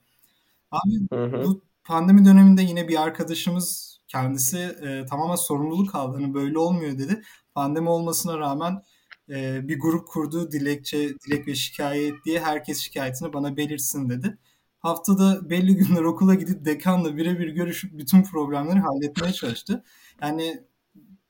[0.71, 1.11] Abi
[1.45, 6.17] bu pandemi döneminde yine bir arkadaşımız kendisi e, tamamen sorumluluk aldı.
[6.17, 7.23] Hani böyle olmuyor dedi.
[7.55, 8.83] Pandemi olmasına rağmen
[9.29, 14.39] e, bir grup kurdu dilekçe, dilek ve şikayet diye herkes şikayetini bana belirsin dedi
[14.83, 19.85] haftada belli günler okula gidip dekanla birebir görüşüp bütün problemleri halletmeye çalıştı.
[20.23, 20.63] Yani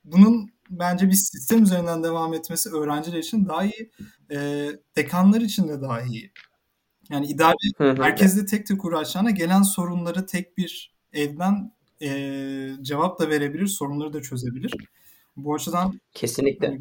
[0.04, 3.90] bunun bence bir sistem üzerinden devam etmesi öğrenciler için daha iyi,
[4.30, 6.32] e, dekanlar için de daha iyi.
[7.10, 13.66] Yani idare merkezde tek tek uğraşacağına gelen sorunları tek bir evden e, cevap da verebilir,
[13.66, 14.72] sorunları da çözebilir.
[15.36, 16.80] Bu açıdan kesinlikle, hani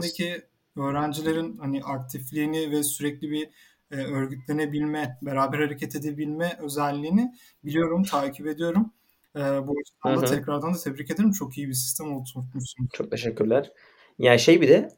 [0.00, 3.48] Kesinlikle öğrencilerin hani aktifliğini ve sürekli bir
[3.94, 8.92] e, örgütlenebilme, beraber hareket edebilme özelliğini biliyorum, takip ediyorum.
[9.36, 11.32] E, bu açıdan da tekrardan da tebrik ederim.
[11.32, 12.90] Çok iyi bir sistem oturtmuşsunuz.
[12.92, 13.72] Çok teşekkürler.
[14.18, 14.88] Yani şey bir de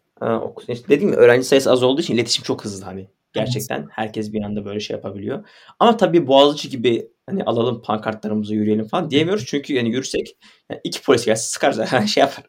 [0.89, 3.09] dediğim gibi öğrenci sayısı az olduğu için iletişim çok hızlı hani.
[3.33, 3.89] Gerçekten evet.
[3.91, 5.45] herkes bir anda böyle şey yapabiliyor.
[5.81, 9.47] Ama tabii Boğaziçi gibi hani alalım pankartlarımızı yürüyelim falan diyemiyoruz.
[9.47, 10.37] Çünkü yani yürüsek
[10.71, 12.45] yani iki polis gelse sıkar zaten şey yapar.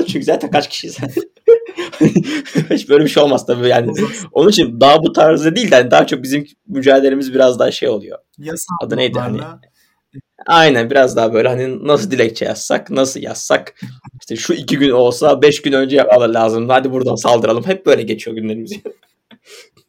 [0.06, 0.98] Çünkü zaten kaç kişiyiz.
[2.70, 3.92] Hiç böyle bir şey olmaz tabii yani.
[4.32, 7.88] Onun için daha bu tarzda değil de yani daha çok bizim mücadelemiz biraz daha şey
[7.88, 8.18] oluyor.
[8.38, 9.40] Yasal Adı neydi hani?
[10.46, 13.74] Aynen biraz daha böyle hani nasıl dilekçe yazsak, nasıl yazsak.
[14.20, 16.68] işte şu iki gün olsa beş gün önce yapmaları lazım.
[16.68, 17.64] Hadi buradan saldıralım.
[17.66, 18.72] Hep böyle geçiyor günlerimiz.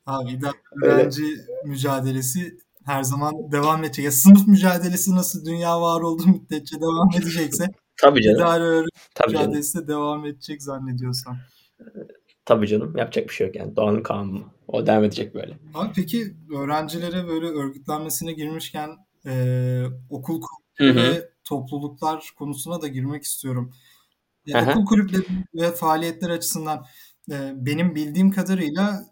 [0.06, 0.40] Abi
[0.84, 1.22] öğrenci
[1.66, 4.06] mücadelesi her zaman devam edecek.
[4.06, 7.66] Ya, sınıf mücadelesi nasıl dünya var olduğu müddetçe devam edecekse
[8.02, 8.38] Tabii canım.
[8.38, 9.88] idare öğrenci Tabii mücadelesi canım.
[9.88, 11.38] de devam edecek zannediyorsam.
[12.46, 12.98] Tabii canım.
[12.98, 13.76] Yapacak bir şey yok yani.
[13.76, 14.44] Doğanın kanunu.
[14.68, 15.58] O devam edecek böyle.
[15.74, 18.90] Abi peki öğrencilere böyle örgütlenmesine girmişken
[19.26, 23.74] e, okul kulüpleri ve topluluklar konusuna da girmek istiyorum.
[24.46, 26.86] Yani okul kulüpleri ve faaliyetler açısından
[27.32, 29.04] e, benim bildiğim kadarıyla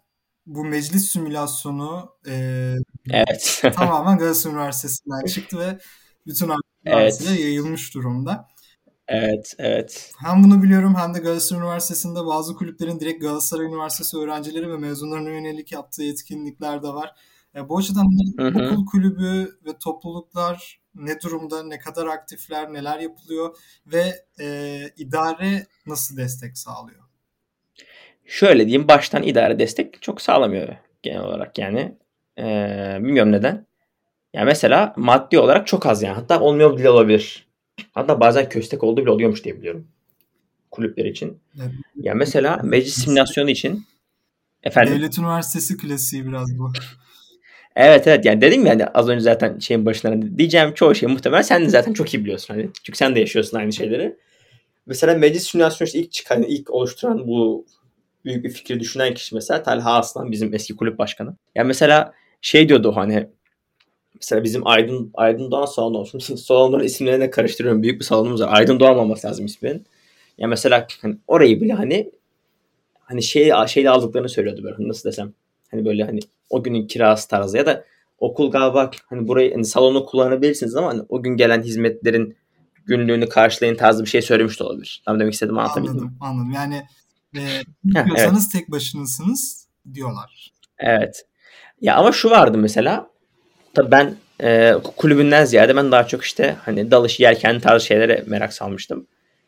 [0.46, 2.74] bu meclis simülasyonu e,
[3.10, 3.62] evet.
[3.74, 5.78] tamamen Galatasaray Üniversitesi'nden çıktı ve
[6.26, 6.50] bütün
[6.84, 7.20] evet.
[7.38, 8.48] yayılmış durumda.
[9.12, 10.12] Evet, evet.
[10.18, 15.30] Hem bunu biliyorum hem de Galatasaray Üniversitesi'nde bazı kulüplerin direkt Galatasaray Üniversitesi öğrencileri ve mezunlarına
[15.30, 17.14] yönelik yaptığı etkinlikler de var.
[17.56, 18.72] E, bu açıdan hı hı.
[18.72, 26.16] okul kulübü ve topluluklar ne durumda, ne kadar aktifler, neler yapılıyor ve e, idare nasıl
[26.16, 27.02] destek sağlıyor?
[28.26, 30.68] Şöyle diyeyim baştan idare destek çok sağlamıyor
[31.02, 31.94] genel olarak yani.
[32.38, 33.66] Ee, bilmiyorum neden.
[34.34, 36.14] Yani mesela maddi olarak çok az yani.
[36.14, 37.51] Hatta olmuyor bile olabilir.
[37.92, 39.88] Hatta bazen köstek olduğu bile oluyormuş diye biliyorum.
[40.70, 41.38] Kulüpler için.
[41.56, 41.70] Evet.
[41.96, 43.84] Ya mesela meclis simülasyonu için
[44.62, 44.94] efendim.
[44.94, 46.72] Devlet Üniversitesi klasiği biraz bu.
[47.76, 51.08] Evet evet yani dedim ya hani az önce zaten şeyin başına hani diyeceğim çoğu şey
[51.08, 52.68] muhtemelen sen de zaten çok iyi biliyorsun hani.
[52.82, 54.16] Çünkü sen de yaşıyorsun aynı şeyleri.
[54.86, 57.66] Mesela meclis simülasyonu işte ilk çıkan, ilk oluşturan bu
[58.24, 61.36] büyük bir fikri düşünen kişi mesela Talha Aslan bizim eski kulüp başkanı.
[61.54, 63.28] Yani mesela şey diyordu hani
[64.22, 66.18] mesela bizim Aydın Aydın Doğan salonu olsun.
[66.18, 67.82] Salonların isimlerini karıştırıyorum.
[67.82, 68.48] Büyük bir salonumuz var.
[68.52, 69.86] Aydın Doğan olması lazım isminin.
[70.38, 72.10] Ya mesela hani orayı bile hani
[73.00, 75.32] hani şey şeyle aldıklarını söylüyordu böyle nasıl desem.
[75.70, 77.84] Hani böyle hani o günün kirası tarzı ya da
[78.18, 82.36] okul galiba hani burayı hani salonu kullanabilirsiniz ama hani o gün gelen hizmetlerin
[82.86, 85.02] günlüğünü karşılayın tarzı bir şey söylemiş de olabilir.
[85.04, 85.96] Tam demek istedim anlatabildim.
[85.96, 86.52] Anladım, anladım.
[86.52, 86.86] Yani
[87.36, 87.40] e,
[87.96, 88.52] evet.
[88.52, 90.52] tek başınasınız diyorlar.
[90.78, 91.26] Evet.
[91.80, 93.11] Ya ama şu vardı mesela.
[93.74, 98.52] Tabii ben e, kulübünden ziyade ben daha çok işte hani dalış, yerken tarzı şeylere merak
[98.52, 99.06] salmıştım.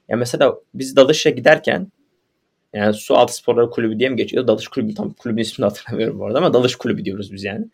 [0.08, 1.92] Ya mesela biz dalışa giderken
[2.72, 4.46] yani su altı sporları kulübü diye mi geçiyor?
[4.46, 7.66] Dalış kulübü tam kulübün ismini hatırlamıyorum bu arada ama dalış kulübü diyoruz biz yani.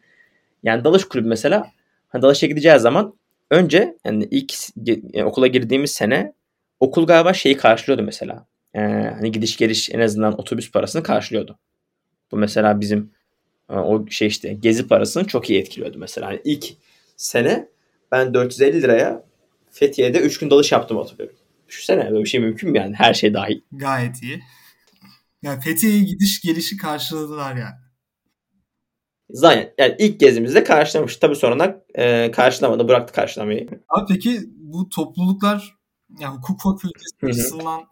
[0.63, 1.67] Yani dalış kulübü mesela
[2.09, 3.15] hani dalışa gideceğiz zaman
[3.51, 4.55] önce yani ilk
[4.87, 6.33] yani okula girdiğimiz sene
[6.81, 11.59] okul galiba şeyi karşılıyordu mesela e, hani gidiş geliş en azından otobüs parasını karşılıyordu.
[12.33, 13.13] Bu mesela bizim
[13.71, 16.27] o şey işte gezi parasını çok iyi etkiliyordu mesela.
[16.27, 16.67] Hani ilk
[17.17, 17.69] sene
[18.13, 19.25] ben 450 liraya
[19.71, 21.37] Fethiye'de 3 gün dalış yaptım hatırlıyorum.
[21.69, 23.61] Düşünsene böyle bir şey mümkün mü yani her şey dahil.
[23.73, 24.41] Gayet iyi.
[25.43, 27.75] Yani Fethiye'ye gidiş gelişi karşıladılar yani.
[29.31, 31.17] Zaten yani ilk gezimizde karşılamış.
[31.17, 32.89] Tabii sonra e, karşılamadı.
[32.89, 33.69] Bıraktı karşılamayı.
[33.89, 35.79] Abi peki bu topluluklar
[36.21, 37.85] yani hukuk fakültesi açısından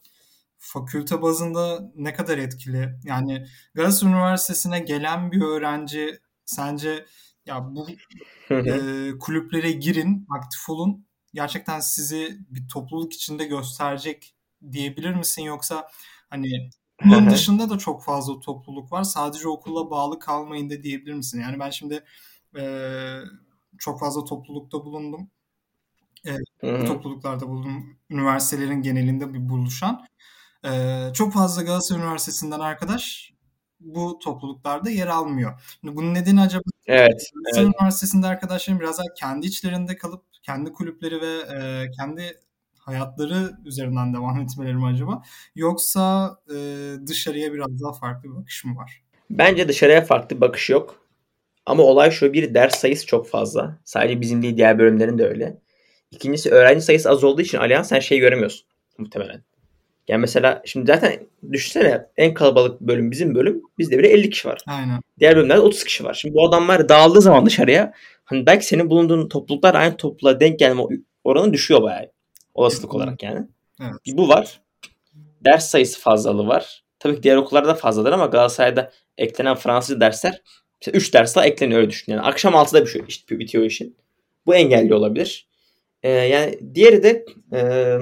[0.68, 2.98] fakülte bazında ne kadar etkili?
[3.04, 7.06] Yani Galatasaray Üniversitesi'ne gelen bir öğrenci sence
[7.46, 7.86] ya bu
[8.50, 8.72] e,
[9.20, 11.06] kulüplere girin, aktif olun.
[11.34, 14.34] Gerçekten sizi bir topluluk içinde gösterecek
[14.72, 15.88] diyebilir misin yoksa
[16.30, 16.70] hani
[17.04, 19.02] bunun dışında da çok fazla topluluk var.
[19.02, 21.40] Sadece okula bağlı kalmayın da diyebilir misin?
[21.40, 22.04] Yani ben şimdi
[22.58, 22.62] e,
[23.78, 25.30] çok fazla toplulukta bulundum.
[26.26, 27.98] E, topluluklarda bulundum.
[28.10, 30.06] Üniversitelerin genelinde bir buluşan.
[30.64, 33.32] Ee, çok fazla Galatasaray Üniversitesi'nden arkadaş
[33.80, 35.76] bu topluluklarda yer almıyor.
[35.80, 37.74] Şimdi bunun nedeni acaba evet, Galatasaray evet.
[37.80, 42.40] Üniversitesi'nde arkadaşların biraz daha kendi içlerinde kalıp kendi kulüpleri ve e, kendi
[42.78, 45.22] hayatları üzerinden devam etmeleri mi acaba?
[45.54, 46.56] Yoksa e,
[47.06, 49.02] dışarıya biraz daha farklı bir bakış mı var?
[49.30, 51.08] Bence dışarıya farklı bir bakış yok.
[51.66, 53.78] Ama olay şu bir ders sayısı çok fazla.
[53.84, 55.60] Sadece bizim değil diğer bölümlerin de öyle.
[56.10, 58.66] İkincisi öğrenci sayısı az olduğu için Alihan sen şey göremiyorsun
[58.98, 59.47] muhtemelen.
[60.08, 61.20] Yani mesela şimdi zaten
[61.52, 63.62] düşünsene en kalabalık bölüm bizim bölüm.
[63.78, 64.60] Bizde bile 50 kişi var.
[64.66, 65.00] Aynen.
[65.20, 66.14] Diğer bölümlerde 30 kişi var.
[66.14, 67.92] Şimdi bu adamlar dağıldığı zaman dışarıya
[68.24, 70.82] hani belki senin bulunduğun topluluklar aynı topluluğa denk gelme
[71.24, 72.10] oranı düşüyor bayağı.
[72.54, 73.46] Olasılık olarak yani.
[73.82, 73.94] Evet.
[74.06, 74.60] Bir bu var.
[75.44, 76.84] Ders sayısı fazlalığı var.
[76.98, 80.42] Tabii ki diğer okullarda fazladır ama Galatasaray'da eklenen Fransız dersler
[80.80, 82.12] işte 3 ders daha ekleniyor öyle düşün.
[82.12, 83.96] Yani akşam 6'da bir şey, işte bitiyor işin.
[84.46, 85.48] Bu engelli olabilir.
[86.02, 87.98] Ee, yani diğeri de e,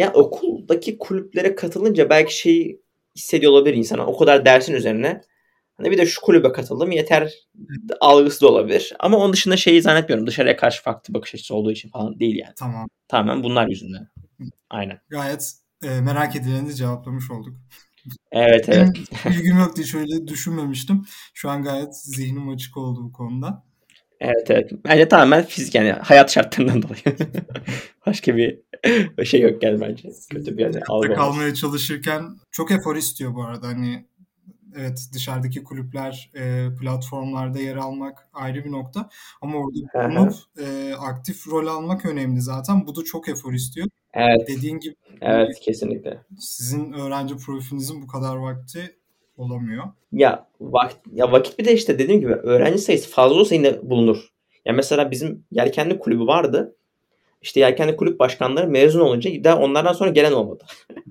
[0.00, 2.82] ya okuldaki kulüplere katılınca belki şeyi
[3.16, 4.06] hissediyor olabilir insana.
[4.06, 5.20] O kadar dersin üzerine.
[5.76, 7.32] Hani bir de şu kulübe katıldım yeter
[8.00, 8.92] algısı da olabilir.
[8.98, 10.26] Ama onun dışında şeyi zannetmiyorum.
[10.26, 12.52] Dışarıya karşı farklı bakış açısı olduğu için falan değil yani.
[12.58, 12.88] Tamam.
[13.08, 14.08] Tamamen bunlar yüzünden.
[14.70, 15.00] Aynen.
[15.08, 17.56] Gayet e, merak edileni cevaplamış olduk.
[18.32, 18.88] Evet evet.
[19.24, 21.04] Benim ilgim yoktu hiç öyle düşünmemiştim.
[21.34, 23.64] Şu an gayet zihnim açık oldu bu konuda.
[24.20, 24.70] Evet evet.
[24.84, 27.16] Bence tamamen fizik yani hayat şartlarından dolayı.
[28.06, 28.58] Başka bir
[29.24, 30.08] şey yok yani bence.
[30.30, 33.68] Kötü bir yani algı kalmaya çalışırken çok efor istiyor bu arada.
[33.68, 34.06] Hani
[34.76, 39.08] evet dışarıdaki kulüpler e, platformlarda yer almak ayrı bir nokta.
[39.40, 42.86] Ama orada bulunup e, aktif rol almak önemli zaten.
[42.86, 43.86] Bu da çok efor istiyor.
[44.14, 44.48] Evet.
[44.48, 44.94] Dediğin gibi.
[45.20, 46.18] Evet kesinlikle.
[46.38, 48.99] Sizin öğrenci profilinizin bu kadar vakti
[49.40, 49.84] olamıyor.
[50.12, 54.28] Ya vakit ya vakit bir de işte dediğim gibi öğrenci sayısı fazla olsa yine bulunur.
[54.64, 56.76] Ya mesela bizim yelkenli kulübü vardı.
[57.42, 60.64] İşte yelkenli kulüp başkanları mezun olunca daha onlardan sonra gelen olmadı.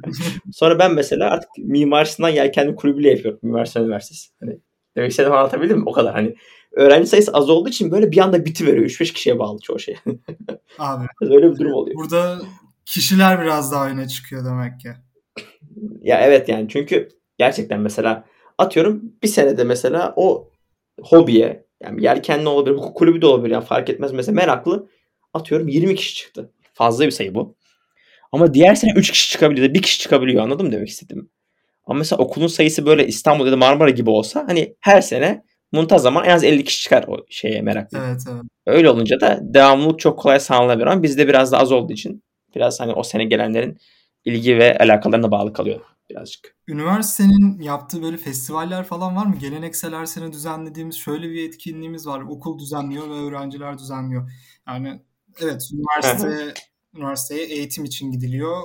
[0.51, 3.39] sonra ben mesela artık mimarisinden yelkenli kulübüyle yapıyorum.
[3.43, 4.29] Mimar Sinan Üniversitesi.
[4.39, 4.59] Hani
[4.95, 5.83] demek istediğimi anlatabildim mi?
[5.85, 6.35] O kadar hani.
[6.71, 8.85] Öğrenci sayısı az olduğu için böyle bir anda biti veriyor.
[8.85, 9.95] 3-5 kişiye bağlı çoğu şey.
[10.79, 11.05] Abi.
[11.21, 11.95] Öyle bir durum oluyor.
[11.95, 12.39] Burada
[12.85, 14.89] kişiler biraz daha öne çıkıyor demek ki.
[16.01, 18.25] Ya evet yani çünkü gerçekten mesela
[18.57, 20.49] atıyorum bir senede mesela o
[21.01, 24.11] hobiye yani yelkenli olabilir, hukuk kulübü de olabilir yani fark etmez.
[24.11, 24.89] Mesela meraklı
[25.33, 26.51] atıyorum 20 kişi çıktı.
[26.73, 27.55] Fazla bir sayı bu.
[28.31, 30.43] Ama diğer sene 3 kişi çıkabiliyor, bir kişi çıkabiliyor.
[30.43, 31.29] Anladın mı demek istedim?
[31.85, 36.25] Ama mesela okulun sayısı böyle İstanbul ya da Marmara gibi olsa hani her sene muntazaman
[36.25, 37.97] en az 50 kişi çıkar o şeye meraklı.
[37.97, 38.41] Evet, evet.
[38.65, 42.23] Öyle olunca da devamlılık çok kolay sağlanabilir ama bizde biraz da az olduğu için
[42.55, 43.77] biraz hani o sene gelenlerin
[44.25, 46.55] ilgi ve alakalarına bağlı kalıyor birazcık.
[46.67, 49.35] Üniversitenin yaptığı böyle festivaller falan var mı?
[49.35, 52.21] Geleneksel her sene düzenlediğimiz şöyle bir etkinliğimiz var.
[52.21, 54.31] Okul düzenliyor ve öğrenciler düzenliyor.
[54.67, 55.01] Yani
[55.41, 56.53] evet üniversite
[56.95, 58.63] üniversiteye eğitim için gidiliyor.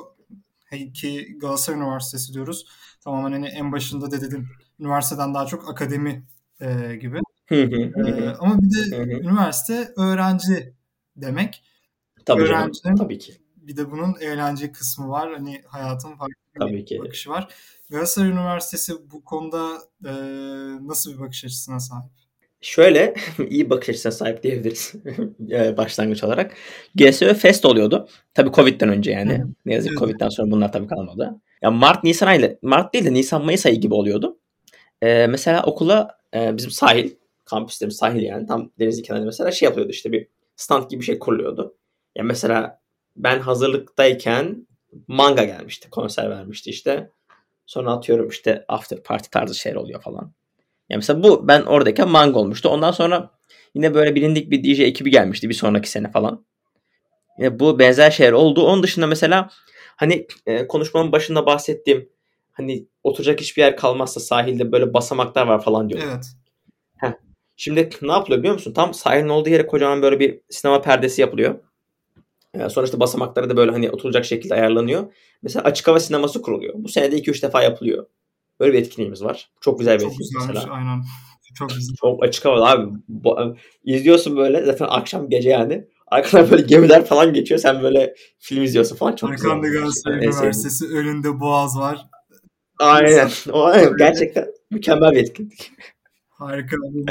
[0.94, 2.66] Ki Galatasaray Üniversitesi diyoruz.
[3.00, 4.48] Tamamen hani en başında da dedim
[4.80, 6.26] üniversiteden daha çok akademi
[6.60, 7.20] e, gibi.
[7.50, 10.74] e, ama bir de üniversite öğrenci
[11.16, 11.62] demek.
[12.26, 13.34] Tabii Öğrencinin, canım, tabii ki.
[13.56, 15.32] Bir de bunun eğlence kısmı var.
[15.32, 16.98] Hani hayatın farklı Tabii ki.
[16.98, 17.48] bakışı var.
[17.90, 20.12] Galatasaray Üniversitesi bu konuda e,
[20.86, 22.10] nasıl bir bakış açısına sahip?
[22.60, 23.14] Şöyle
[23.48, 24.94] iyi bakış açısına sahip diyebiliriz
[25.50, 26.54] e, başlangıç olarak.
[26.94, 28.08] GSÖ Fest oluyordu.
[28.34, 29.38] Tabii Covid'den önce yani.
[29.38, 29.48] Hı.
[29.66, 31.40] Ne yazık ki Covid'den sonra bunlar tabii kalmadı.
[31.62, 34.38] Ya Mart Nisan ayı Mart değil de Nisan Mayıs ayı gibi oluyordu.
[35.02, 37.10] Ee, mesela okula e, bizim sahil
[37.44, 41.18] kampüslerimiz sahil yani tam deniz kenarında mesela şey yapıyordu işte bir stand gibi bir şey
[41.18, 41.76] kuruluyordu.
[42.16, 42.80] Ya mesela
[43.16, 44.66] ben hazırlıktayken
[45.08, 45.90] manga gelmişti.
[45.90, 47.10] Konser vermişti işte.
[47.66, 50.32] Sonra atıyorum işte after party tarzı şeyler oluyor falan.
[50.88, 52.68] Yani mesela bu ben oradayken manga olmuştu.
[52.68, 53.30] Ondan sonra
[53.74, 56.46] yine böyle bilindik bir DJ ekibi gelmişti bir sonraki sene falan.
[57.38, 58.66] Yine bu benzer şeyler oldu.
[58.66, 59.48] Onun dışında mesela
[59.96, 62.08] hani e, konuşmanın başında bahsettiğim
[62.52, 66.00] hani oturacak hiçbir yer kalmazsa sahilde böyle basamaklar var falan diyor.
[66.04, 66.26] Evet.
[66.96, 67.12] Heh.
[67.56, 68.72] Şimdi ne yapılıyor biliyor musun?
[68.72, 71.54] Tam sahilin olduğu yere kocaman böyle bir sinema perdesi yapılıyor.
[72.58, 75.12] Yani sonra işte basamakları da böyle hani oturacak şekilde ayarlanıyor.
[75.42, 76.74] Mesela açık hava sineması kuruluyor.
[76.76, 78.06] Bu senede 2-3 defa yapılıyor.
[78.60, 79.50] Böyle bir etkinliğimiz var.
[79.60, 80.74] Çok güzel bir Çok etkinlik güzelmiş, mesela.
[80.74, 81.02] Aynen.
[81.54, 81.94] Çok güzel.
[82.00, 82.92] Çok açık hava abi.
[83.08, 85.84] Bu, izliyorsun böyle zaten akşam gece yani.
[86.06, 87.60] Arkadan böyle gemiler falan geçiyor.
[87.60, 89.16] Sen böyle film izliyorsun falan.
[89.16, 89.68] Çok Arkanda.
[89.68, 92.06] Galatasaray Üniversitesi önünde Boğaz var.
[92.78, 93.28] Aynen.
[93.52, 95.72] O, gerçekten mükemmel bir etkinlik.
[96.28, 96.76] Harika.
[96.76, 97.06] Bu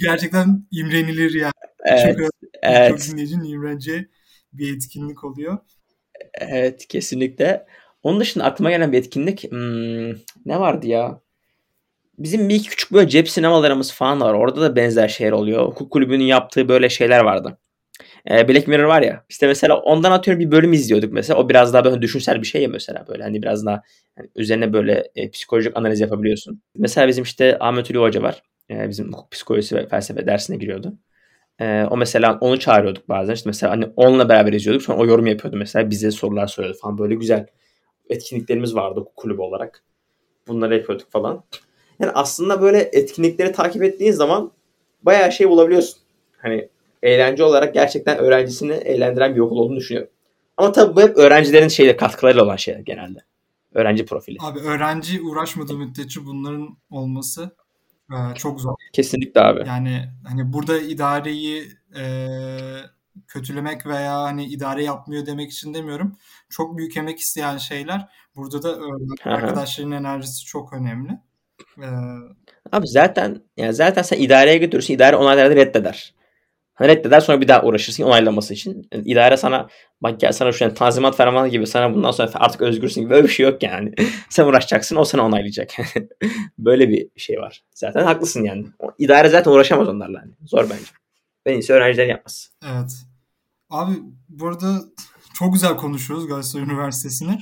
[0.00, 1.52] gerçekten imrenilir yani.
[1.84, 2.18] Evet.
[2.18, 2.30] Çok,
[2.62, 2.90] evet.
[2.90, 4.08] çok dinleyicinin imreneceği
[4.52, 5.58] bir etkinlik oluyor.
[6.34, 7.66] Evet kesinlikle.
[8.02, 10.10] Onun dışında aklıma gelen bir etkinlik hmm,
[10.46, 11.20] ne vardı ya?
[12.18, 14.34] Bizim bir iki küçük böyle cep sinemalarımız falan var.
[14.34, 15.66] Orada da benzer şeyler oluyor.
[15.66, 17.58] Hukuk kulübünün yaptığı böyle şeyler vardı.
[18.30, 19.24] Ee, Black Mirror var ya.
[19.28, 21.40] İşte mesela ondan atıyorum bir bölüm izliyorduk mesela.
[21.40, 23.22] O biraz daha böyle düşünsel bir şey ya mesela böyle.
[23.22, 23.82] Hani biraz daha
[24.18, 26.62] yani üzerine böyle e, psikolojik analiz yapabiliyorsun.
[26.76, 28.42] Mesela bizim işte Ahmet Ulu Hoca var.
[28.70, 30.98] E, bizim hukuk psikolojisi ve felsefe dersine giriyordu.
[31.60, 33.34] Ee, o mesela onu çağırıyorduk bazen.
[33.34, 34.82] İşte mesela hani onunla beraber izliyorduk.
[34.82, 35.90] Sonra o yorum yapıyordu mesela.
[35.90, 36.98] Bize sorular soruyordu falan.
[36.98, 37.46] Böyle güzel
[38.10, 39.82] etkinliklerimiz vardı kulüp olarak.
[40.48, 41.44] Bunları yapıyorduk falan.
[41.98, 44.52] Yani aslında böyle etkinlikleri takip ettiğin zaman
[45.02, 46.00] bayağı şey bulabiliyorsun.
[46.38, 46.68] Hani
[47.02, 50.10] eğlence olarak gerçekten öğrencisini eğlendiren bir okul olduğunu düşünüyorum.
[50.56, 53.18] Ama tabii bu hep öğrencilerin şeyle katkılarıyla olan şeyler genelde.
[53.74, 54.36] Öğrenci profili.
[54.40, 57.50] Abi öğrenci uğraşmadığı müddetçe bunların olması
[58.12, 58.74] e, çok zor.
[58.92, 59.68] Kesinlikle abi.
[59.68, 62.26] Yani hani burada idareyi e,
[63.28, 66.16] kötülemek veya hani idare yapmıyor demek için demiyorum.
[66.48, 68.08] Çok büyük emek isteyen şeyler.
[68.36, 68.78] Burada da
[69.24, 71.18] arkadaşların enerjisi çok önemli.
[71.78, 71.86] Ee,
[72.72, 74.94] Abi zaten yani zaten sen idareye götürürsün.
[74.94, 76.14] İdare onaylarda reddeder.
[76.80, 78.88] Hani reddeder sonra bir daha uğraşırsın onaylaması için.
[78.92, 79.68] Yani idare sana
[80.00, 83.24] bak gel sana şu an tanzimat verman gibi sana bundan sonra artık özgürsün gibi böyle
[83.24, 83.94] bir şey yok yani.
[84.28, 85.70] sen uğraşacaksın o sana onaylayacak.
[86.58, 87.62] böyle bir şey var.
[87.74, 88.66] Zaten haklısın yani.
[88.98, 90.18] İdare zaten uğraşamaz onlarla.
[90.18, 90.32] Yani.
[90.46, 90.90] Zor bence.
[91.46, 92.50] Ben iyisi öğrencilerin yapmaz.
[92.64, 92.92] Evet.
[93.70, 93.92] Abi
[94.28, 94.80] burada
[95.34, 97.38] çok güzel konuşuyoruz Galatasaray Üniversitesi'ni.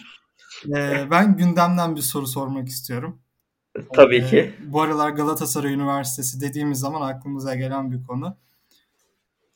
[0.77, 3.21] Ee, ben gündemden bir soru sormak istiyorum.
[3.93, 4.55] Tabii ee, ki.
[4.65, 8.37] Bu aralar Galatasaray Üniversitesi dediğimiz zaman aklımıza gelen bir konu.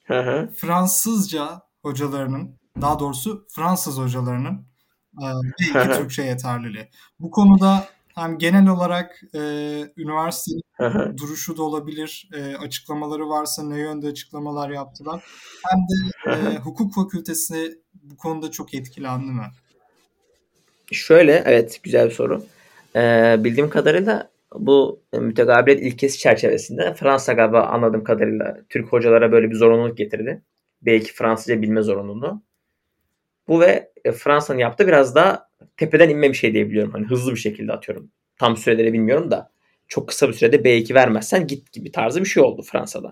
[0.04, 0.50] Hı hı.
[0.56, 4.66] Fransızca hocalarının, daha doğrusu Fransız hocalarının
[5.22, 5.26] e,
[5.74, 6.88] belki Türkçe yeterliliği.
[7.20, 9.40] Bu konuda hem genel olarak e,
[9.96, 10.62] üniversitenin
[11.18, 15.24] duruşu da olabilir, e, açıklamaları varsa ne yönde açıklamalar yaptılar.
[15.68, 19.46] Hem de e, hukuk fakültesi bu konuda çok etkilendi mi?
[20.92, 22.44] Şöyle, evet güzel bir soru.
[22.96, 29.56] Ee, bildiğim kadarıyla bu mütegabiliyet ilkesi çerçevesinde Fransa galiba anladığım kadarıyla Türk hocalara böyle bir
[29.56, 30.42] zorunluluk getirdi.
[30.82, 32.42] Belki Fransızca bilme zorunluluğu.
[33.48, 36.92] Bu ve e, Fransa'nın yaptığı biraz daha tepeden inme bir şey diyebiliyorum.
[36.92, 38.10] Hani hızlı bir şekilde atıyorum.
[38.38, 39.50] Tam süreleri bilmiyorum da
[39.88, 43.10] çok kısa bir sürede B2 vermezsen git gibi tarzı bir şey oldu Fransa'da.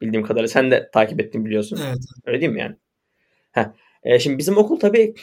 [0.00, 1.80] Bildiğim kadarıyla sen de takip ettin biliyorsun.
[1.88, 1.98] Evet.
[2.26, 2.76] Öyle değil mi yani?
[3.52, 3.64] Heh.
[4.02, 5.14] E, şimdi bizim okul tabii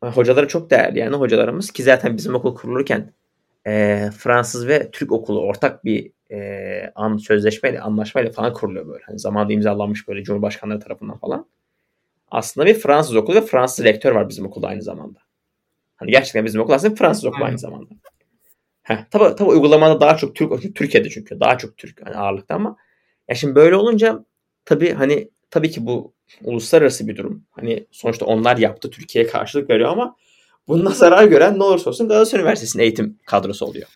[0.00, 3.12] hocaları çok değerli yani hocalarımız ki zaten bizim okul kurulurken
[3.68, 9.04] e, Fransız ve Türk okulu ortak bir e, an sözleşmeyle, anlaşmayla falan kuruluyor böyle.
[9.06, 11.46] Hani zamanında imzalanmış böyle Cumhurbaşkanları tarafından falan.
[12.30, 15.18] Aslında bir Fransız okulu ve Fransız rektör var bizim okulda aynı zamanda.
[15.96, 17.88] Hani gerçekten bizim okul aslında Fransız okulu aynı zamanda.
[18.82, 22.76] Heh, tabii, tabii uygulamada daha çok Türk, Türkiye'de çünkü daha çok Türk hani ağırlıkta ama
[23.28, 24.24] ya şimdi böyle olunca
[24.64, 26.12] tabii hani tabii ki bu
[26.44, 27.44] uluslararası bir durum.
[27.50, 30.16] Hani sonuçta onlar yaptı Türkiye'ye karşılık veriyor ama
[30.68, 33.88] bundan zarar gören ne olursa olsun Galatasaray Üniversitesi'nin eğitim kadrosu oluyor.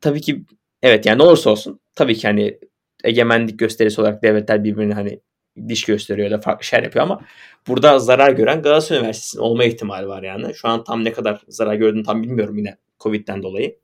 [0.00, 0.44] Tabii ki
[0.82, 2.58] evet yani ne olursa olsun tabii ki hani
[3.04, 5.20] egemenlik gösterisi olarak devletler birbirini hani
[5.68, 7.20] diş gösteriyor da farklı şeyler yapıyor ama
[7.68, 10.54] burada zarar gören Galatasaray Üniversitesi'nin olma ihtimali var yani.
[10.54, 13.78] Şu an tam ne kadar zarar gördüğünü tam bilmiyorum yine Covid'den dolayı.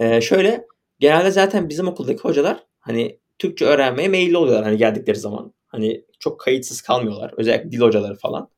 [0.00, 0.66] Ee, şöyle
[0.98, 5.54] genelde zaten bizim okuldaki hocalar hani Türkçe öğrenmeye meyilli oluyorlar hani geldikleri zaman.
[5.66, 7.34] Hani çok kayıtsız kalmıyorlar.
[7.36, 8.50] Özellikle dil hocaları falan.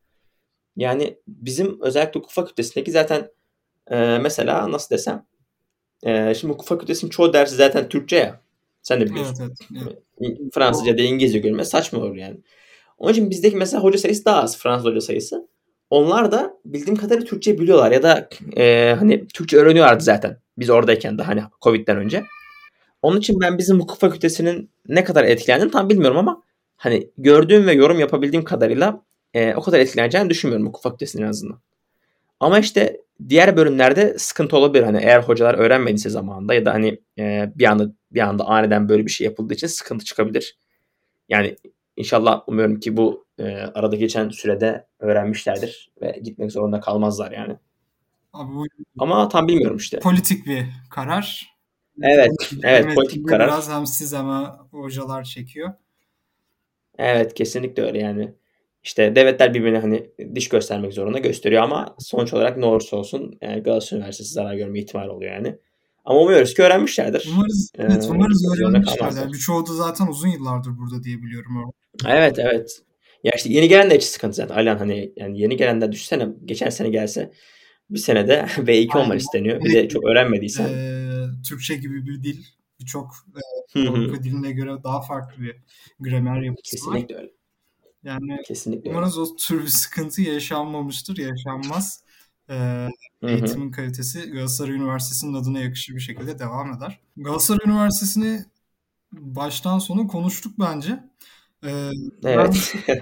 [0.81, 3.31] Yani bizim özellikle hukuk fakültesindeki zaten
[3.91, 5.27] e, mesela nasıl desem
[6.03, 8.41] e, şimdi hukuk fakültesinin çoğu dersi zaten Türkçe ya.
[8.83, 9.37] Sen de biliyorsun.
[9.41, 10.55] Evet, evet, evet.
[10.55, 12.37] Fransızca da İngilizce görme saçma olur yani.
[12.99, 15.49] Onun için bizdeki mesela hoca sayısı daha az Fransız hoca sayısı.
[15.91, 20.41] Onlar da bildiğim kadarıyla Türkçe biliyorlar ya da e, hani Türkçe öğreniyorlardı zaten.
[20.59, 22.25] Biz oradayken de hani Covid'den önce.
[23.03, 26.43] Onun için ben bizim hukuk fakültesinin ne kadar etkilendiğini tam bilmiyorum ama
[26.77, 29.03] hani gördüğüm ve yorum yapabildiğim kadarıyla
[29.35, 31.61] e, o kadar etkileneceğini düşünmüyorum hukuk fakültesinin en azından.
[32.41, 34.83] Ama işte diğer bölümlerde sıkıntı olabilir.
[34.83, 39.07] Hani eğer hocalar öğrenmediyse zamanında ya da hani e, bir anda bir anda aniden böyle
[39.07, 40.59] bir şey yapıldığı için sıkıntı çıkabilir.
[41.29, 41.57] Yani
[41.97, 47.57] inşallah umuyorum ki bu e, arada geçen sürede öğrenmişlerdir ve gitmek zorunda kalmazlar yani.
[48.33, 48.67] Abi bu
[48.99, 49.99] Ama tam bilmiyorum işte.
[50.01, 51.57] Politik bir karar.
[52.03, 53.49] Evet, evet, evet politik karar.
[53.49, 55.73] Biraz hem siz ama hocalar çekiyor.
[56.99, 58.35] Evet, kesinlikle öyle yani
[58.85, 63.63] işte devletler birbirine hani diş göstermek zorunda gösteriyor ama sonuç olarak ne olursa olsun yani
[63.63, 65.57] Galatasaray Üniversitesi zarar görme ihtimali oluyor yani.
[66.05, 67.29] Ama umuyoruz ki öğrenmişlerdir.
[67.35, 69.33] Umarız, ee, evet, umarız öğrenmişlerdir.
[69.33, 71.73] Birçoğu da zaten uzun yıllardır burada diye biliyorum.
[72.07, 72.83] Evet evet.
[73.25, 74.55] Ya işte yeni gelen de hiç sıkıntı zaten.
[74.55, 77.33] Alan hani yani yeni gelenler düşünsene geçen sene gelse
[77.91, 79.65] bir senede B2 olman isteniyor.
[79.65, 80.69] Bir de çok öğrenmediysen.
[80.69, 82.45] Ee, Türkçe gibi bir dil
[82.81, 83.13] birçok
[83.77, 85.57] e, Avrupa diline göre daha farklı bir
[86.01, 87.03] gramer yapısı Kesinlikle var.
[87.03, 87.40] Kesinlikle öyle.
[88.05, 92.05] Yani Kesinlikle umarız o tür bir sıkıntı yaşanmamıştır, yaşanmaz.
[92.51, 92.89] Ee,
[93.23, 97.01] eğitimin kalitesi Galatasaray Üniversitesi'nin adına yakışır bir şekilde devam eder.
[97.17, 98.45] Galatasaray Üniversitesi'ni
[99.13, 101.05] baştan sona konuştuk bence.
[101.65, 101.91] Ee,
[102.25, 102.75] evet.
[102.89, 102.97] Ben,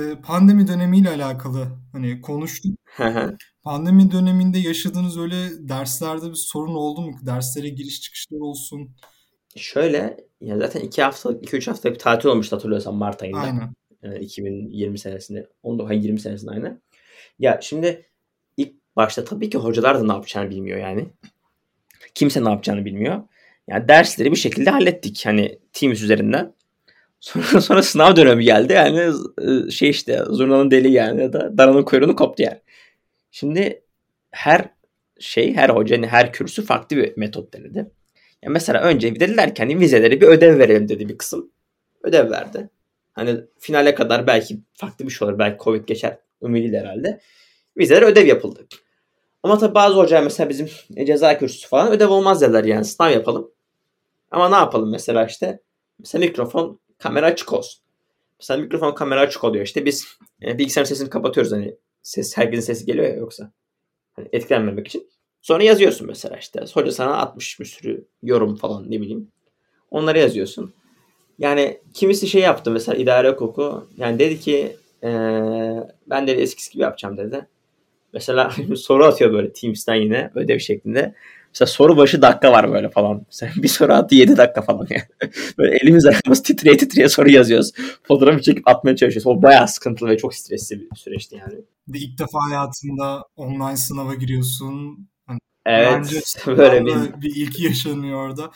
[0.00, 2.78] e, pandemi dönemiyle alakalı hani konuştuk.
[3.62, 7.16] pandemi döneminde yaşadığınız öyle derslerde bir sorun oldu mu?
[7.22, 8.96] Derslere giriş çıkışlar olsun.
[9.56, 13.38] Şöyle ya zaten iki hafta, iki üç hafta bir tatil olmuştu hatırlıyorsan Mart ayında.
[13.38, 13.74] Aynen.
[14.20, 15.46] 2020 senesinde.
[15.64, 16.80] 20 senesinde aynı.
[17.38, 18.06] Ya şimdi
[18.56, 21.06] ilk başta tabii ki hocalar da ne yapacağını bilmiyor yani.
[22.14, 23.22] Kimse ne yapacağını bilmiyor.
[23.68, 25.26] Yani dersleri bir şekilde hallettik.
[25.26, 26.54] Hani Teams üzerinden.
[27.20, 28.72] Sonra, sonra sınav dönemi geldi.
[28.72, 32.60] Yani e, şey işte zurnanın deli yani ya da daranın kuyruğunu koptu yani.
[33.30, 33.82] Şimdi
[34.30, 34.68] her
[35.20, 37.78] şey, her hocanın her kürsü farklı bir metot denedi.
[38.42, 41.50] Yani mesela önce dediler ki hani vizeleri bir ödev verelim dedi bir kısım.
[42.02, 42.68] Ödev verdi.
[43.14, 45.38] Hani finale kadar belki farklı bir şey olur.
[45.38, 47.20] Belki Covid geçer ümidiyle herhalde.
[47.76, 48.66] Vizeler ödev yapıldı.
[49.42, 50.70] Ama tabii bazı hocalar mesela bizim
[51.06, 53.50] ceza kürsüsü falan ödev olmaz dediler yani sınav yapalım.
[54.30, 55.60] Ama ne yapalım mesela işte
[55.98, 57.82] mesela mikrofon kamera açık olsun.
[58.40, 60.06] Mesela mikrofon kamera açık oluyor işte biz
[60.42, 63.52] e, bilgisayar sesini kapatıyoruz hani ses herkesin sesi geliyor ya yoksa
[64.12, 65.08] hani etkilenmemek için.
[65.42, 69.32] Sonra yazıyorsun mesela işte hoca sana atmış bir sürü yorum falan ne bileyim.
[69.90, 70.74] Onları yazıyorsun.
[71.38, 73.88] Yani kimisi şey yaptı mesela idare hukuku.
[73.96, 75.08] Yani dedi ki ee,
[76.06, 77.46] ben de eskisi gibi yapacağım dedi.
[78.12, 81.14] Mesela soru atıyor böyle Teams'ten yine ödev şeklinde.
[81.54, 83.22] Mesela soru başı dakika var böyle falan.
[83.26, 85.32] Mesela bir soru attı 7 dakika falan yani.
[85.58, 87.72] Böyle elimiz ayağımız titreye titreye soru yazıyoruz.
[88.02, 89.26] Fotoğrafı çekip atmaya çalışıyoruz.
[89.26, 91.54] O bayağı sıkıntılı ve çok stresli bir süreçti yani.
[91.88, 95.08] Bir ilk defa hayatında online sınava giriyorsun.
[95.26, 95.92] Hani evet.
[95.92, 96.20] Bence
[96.56, 97.22] böyle bir...
[97.22, 98.50] bir ilk yaşanıyor orada.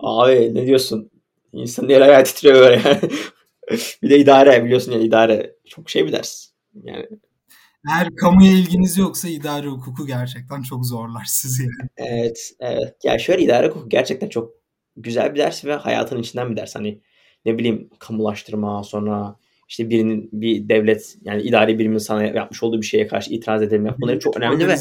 [0.00, 1.10] Abi ne diyorsun?
[1.52, 3.00] İnsanın el ayağı titriyor böyle yani.
[4.02, 6.46] bir de idare biliyorsun ya idare çok şey bir ders.
[6.84, 7.06] Yani
[7.88, 11.62] eğer kamuya ilginiz yoksa idare hukuku gerçekten çok zorlar sizi.
[11.62, 11.90] Yani.
[11.96, 12.94] Evet, evet.
[13.04, 14.52] Ya şöyle idare hukuku gerçekten çok
[14.96, 16.74] güzel bir ders ve hayatın içinden bir ders.
[16.74, 17.00] Hani
[17.44, 19.36] ne bileyim kamulaştırma sonra
[19.68, 24.00] işte birinin bir devlet yani idari birimin sana yapmış olduğu bir şeye karşı itiraz edebilmek
[24.00, 24.76] bunları çok önemli ve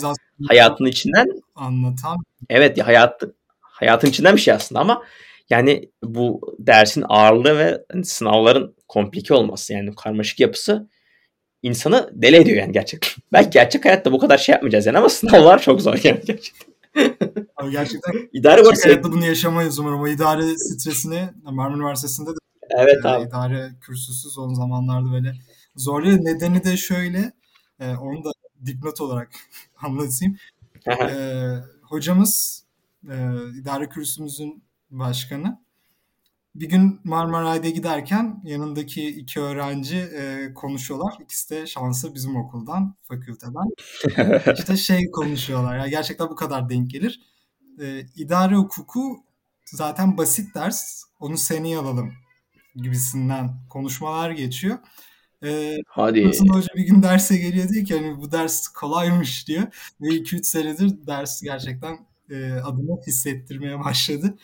[0.48, 2.18] hayatın içinden anlatan.
[2.50, 3.24] Evet ya hayat
[3.62, 5.04] hayatın içinden bir şey aslında ama
[5.50, 10.90] yani bu dersin ağırlığı ve hani sınavların komplike olması yani karmaşık yapısı
[11.64, 13.10] insanı deli ediyor yani gerçekten.
[13.34, 16.70] Belki gerçek hayatta bu kadar şey yapmayacağız yani ama sınavlar çok zor yani gerçekten.
[17.58, 20.02] Abi gerçekten idare gerçek hayatta bunu yaşamayız umarım.
[20.02, 22.38] O idare stresini Marmara Üniversitesi'nde de
[22.78, 23.28] evet abi.
[23.28, 25.34] idare kürsüsü son zamanlarda böyle
[25.76, 26.18] zorluyor.
[26.18, 27.32] Nedeni de şöyle
[27.80, 28.32] e, onu da
[28.66, 29.32] dipnot olarak
[29.82, 30.38] anlatayım.
[30.88, 32.64] e, hocamız
[33.10, 33.16] e,
[33.62, 35.60] idare kürsümüzün başkanı
[36.56, 41.14] bir gün Marmaray'da giderken yanındaki iki öğrenci e, konuşuyorlar.
[41.24, 43.66] İkisi de şansı bizim okuldan, fakülteden.
[44.58, 45.78] İşte şey konuşuyorlar.
[45.78, 47.22] Ya gerçekten bu kadar denk gelir.
[47.82, 49.24] E, idare hukuku
[49.66, 51.04] zaten basit ders.
[51.20, 52.14] Onu seneye alalım
[52.76, 54.78] gibisinden konuşmalar geçiyor.
[55.44, 56.26] Ee, Hadi.
[56.26, 59.64] Hasan Hoca bir gün derse geliyor diyor ki hani bu ders kolaymış diyor.
[60.02, 61.98] Ve 2-3 senedir ders gerçekten
[62.30, 64.38] e, adını hissettirmeye başladı.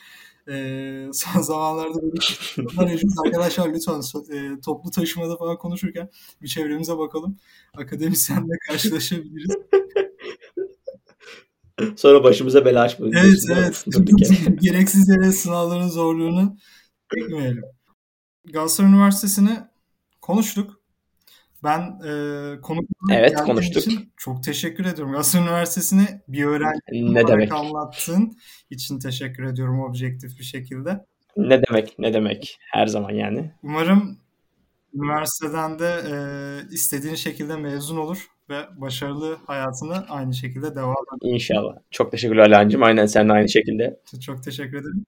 [0.50, 4.02] E, son zamanlarda böyle arkadaşlar lütfen
[4.36, 6.10] e, toplu taşımada falan konuşurken
[6.41, 7.38] bir çevremize bakalım.
[7.78, 9.56] Akademisyenle karşılaşabiliriz.
[11.96, 13.14] Sonra başımıza bela açmayın.
[13.14, 13.86] Evet evet.
[14.62, 16.58] Gereksiz yere sınavların zorluğunu
[17.14, 17.64] çekmeyelim.
[18.46, 19.60] Galatasaray Üniversitesi'ni
[20.22, 20.82] konuştuk.
[21.66, 23.84] Ben e, konuk evet, konuştuk.
[23.84, 25.11] için çok teşekkür ediyorum.
[25.11, 28.38] Galatasaray Üniversitesi'ni bir öğrenci ne demek anlattığın
[28.70, 31.05] için teşekkür ediyorum objektif bir şekilde.
[31.38, 33.51] Ne demek ne demek her zaman yani.
[33.63, 34.18] Umarım
[34.93, 36.16] üniversiteden de e,
[36.74, 41.34] istediğin şekilde mezun olur ve başarılı hayatını aynı şekilde devam eder.
[41.34, 41.76] İnşallah.
[41.91, 42.84] Çok teşekkürler Alancığım.
[42.84, 43.99] Aynen sen de aynı şekilde.
[44.26, 45.05] Çok teşekkür ederim.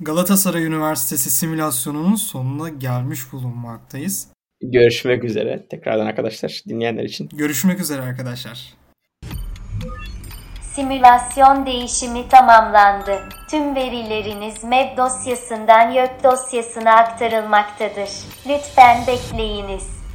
[0.00, 4.35] Galatasaray Üniversitesi simülasyonunun sonuna gelmiş bulunmaktayız.
[4.62, 7.28] Görüşmek üzere tekrardan arkadaşlar dinleyenler için.
[7.32, 8.74] Görüşmek üzere arkadaşlar.
[10.62, 13.18] Simülasyon değişimi tamamlandı.
[13.50, 18.10] Tüm verileriniz MEB dosyasından YÖK dosyasına aktarılmaktadır.
[18.48, 20.05] Lütfen bekleyiniz.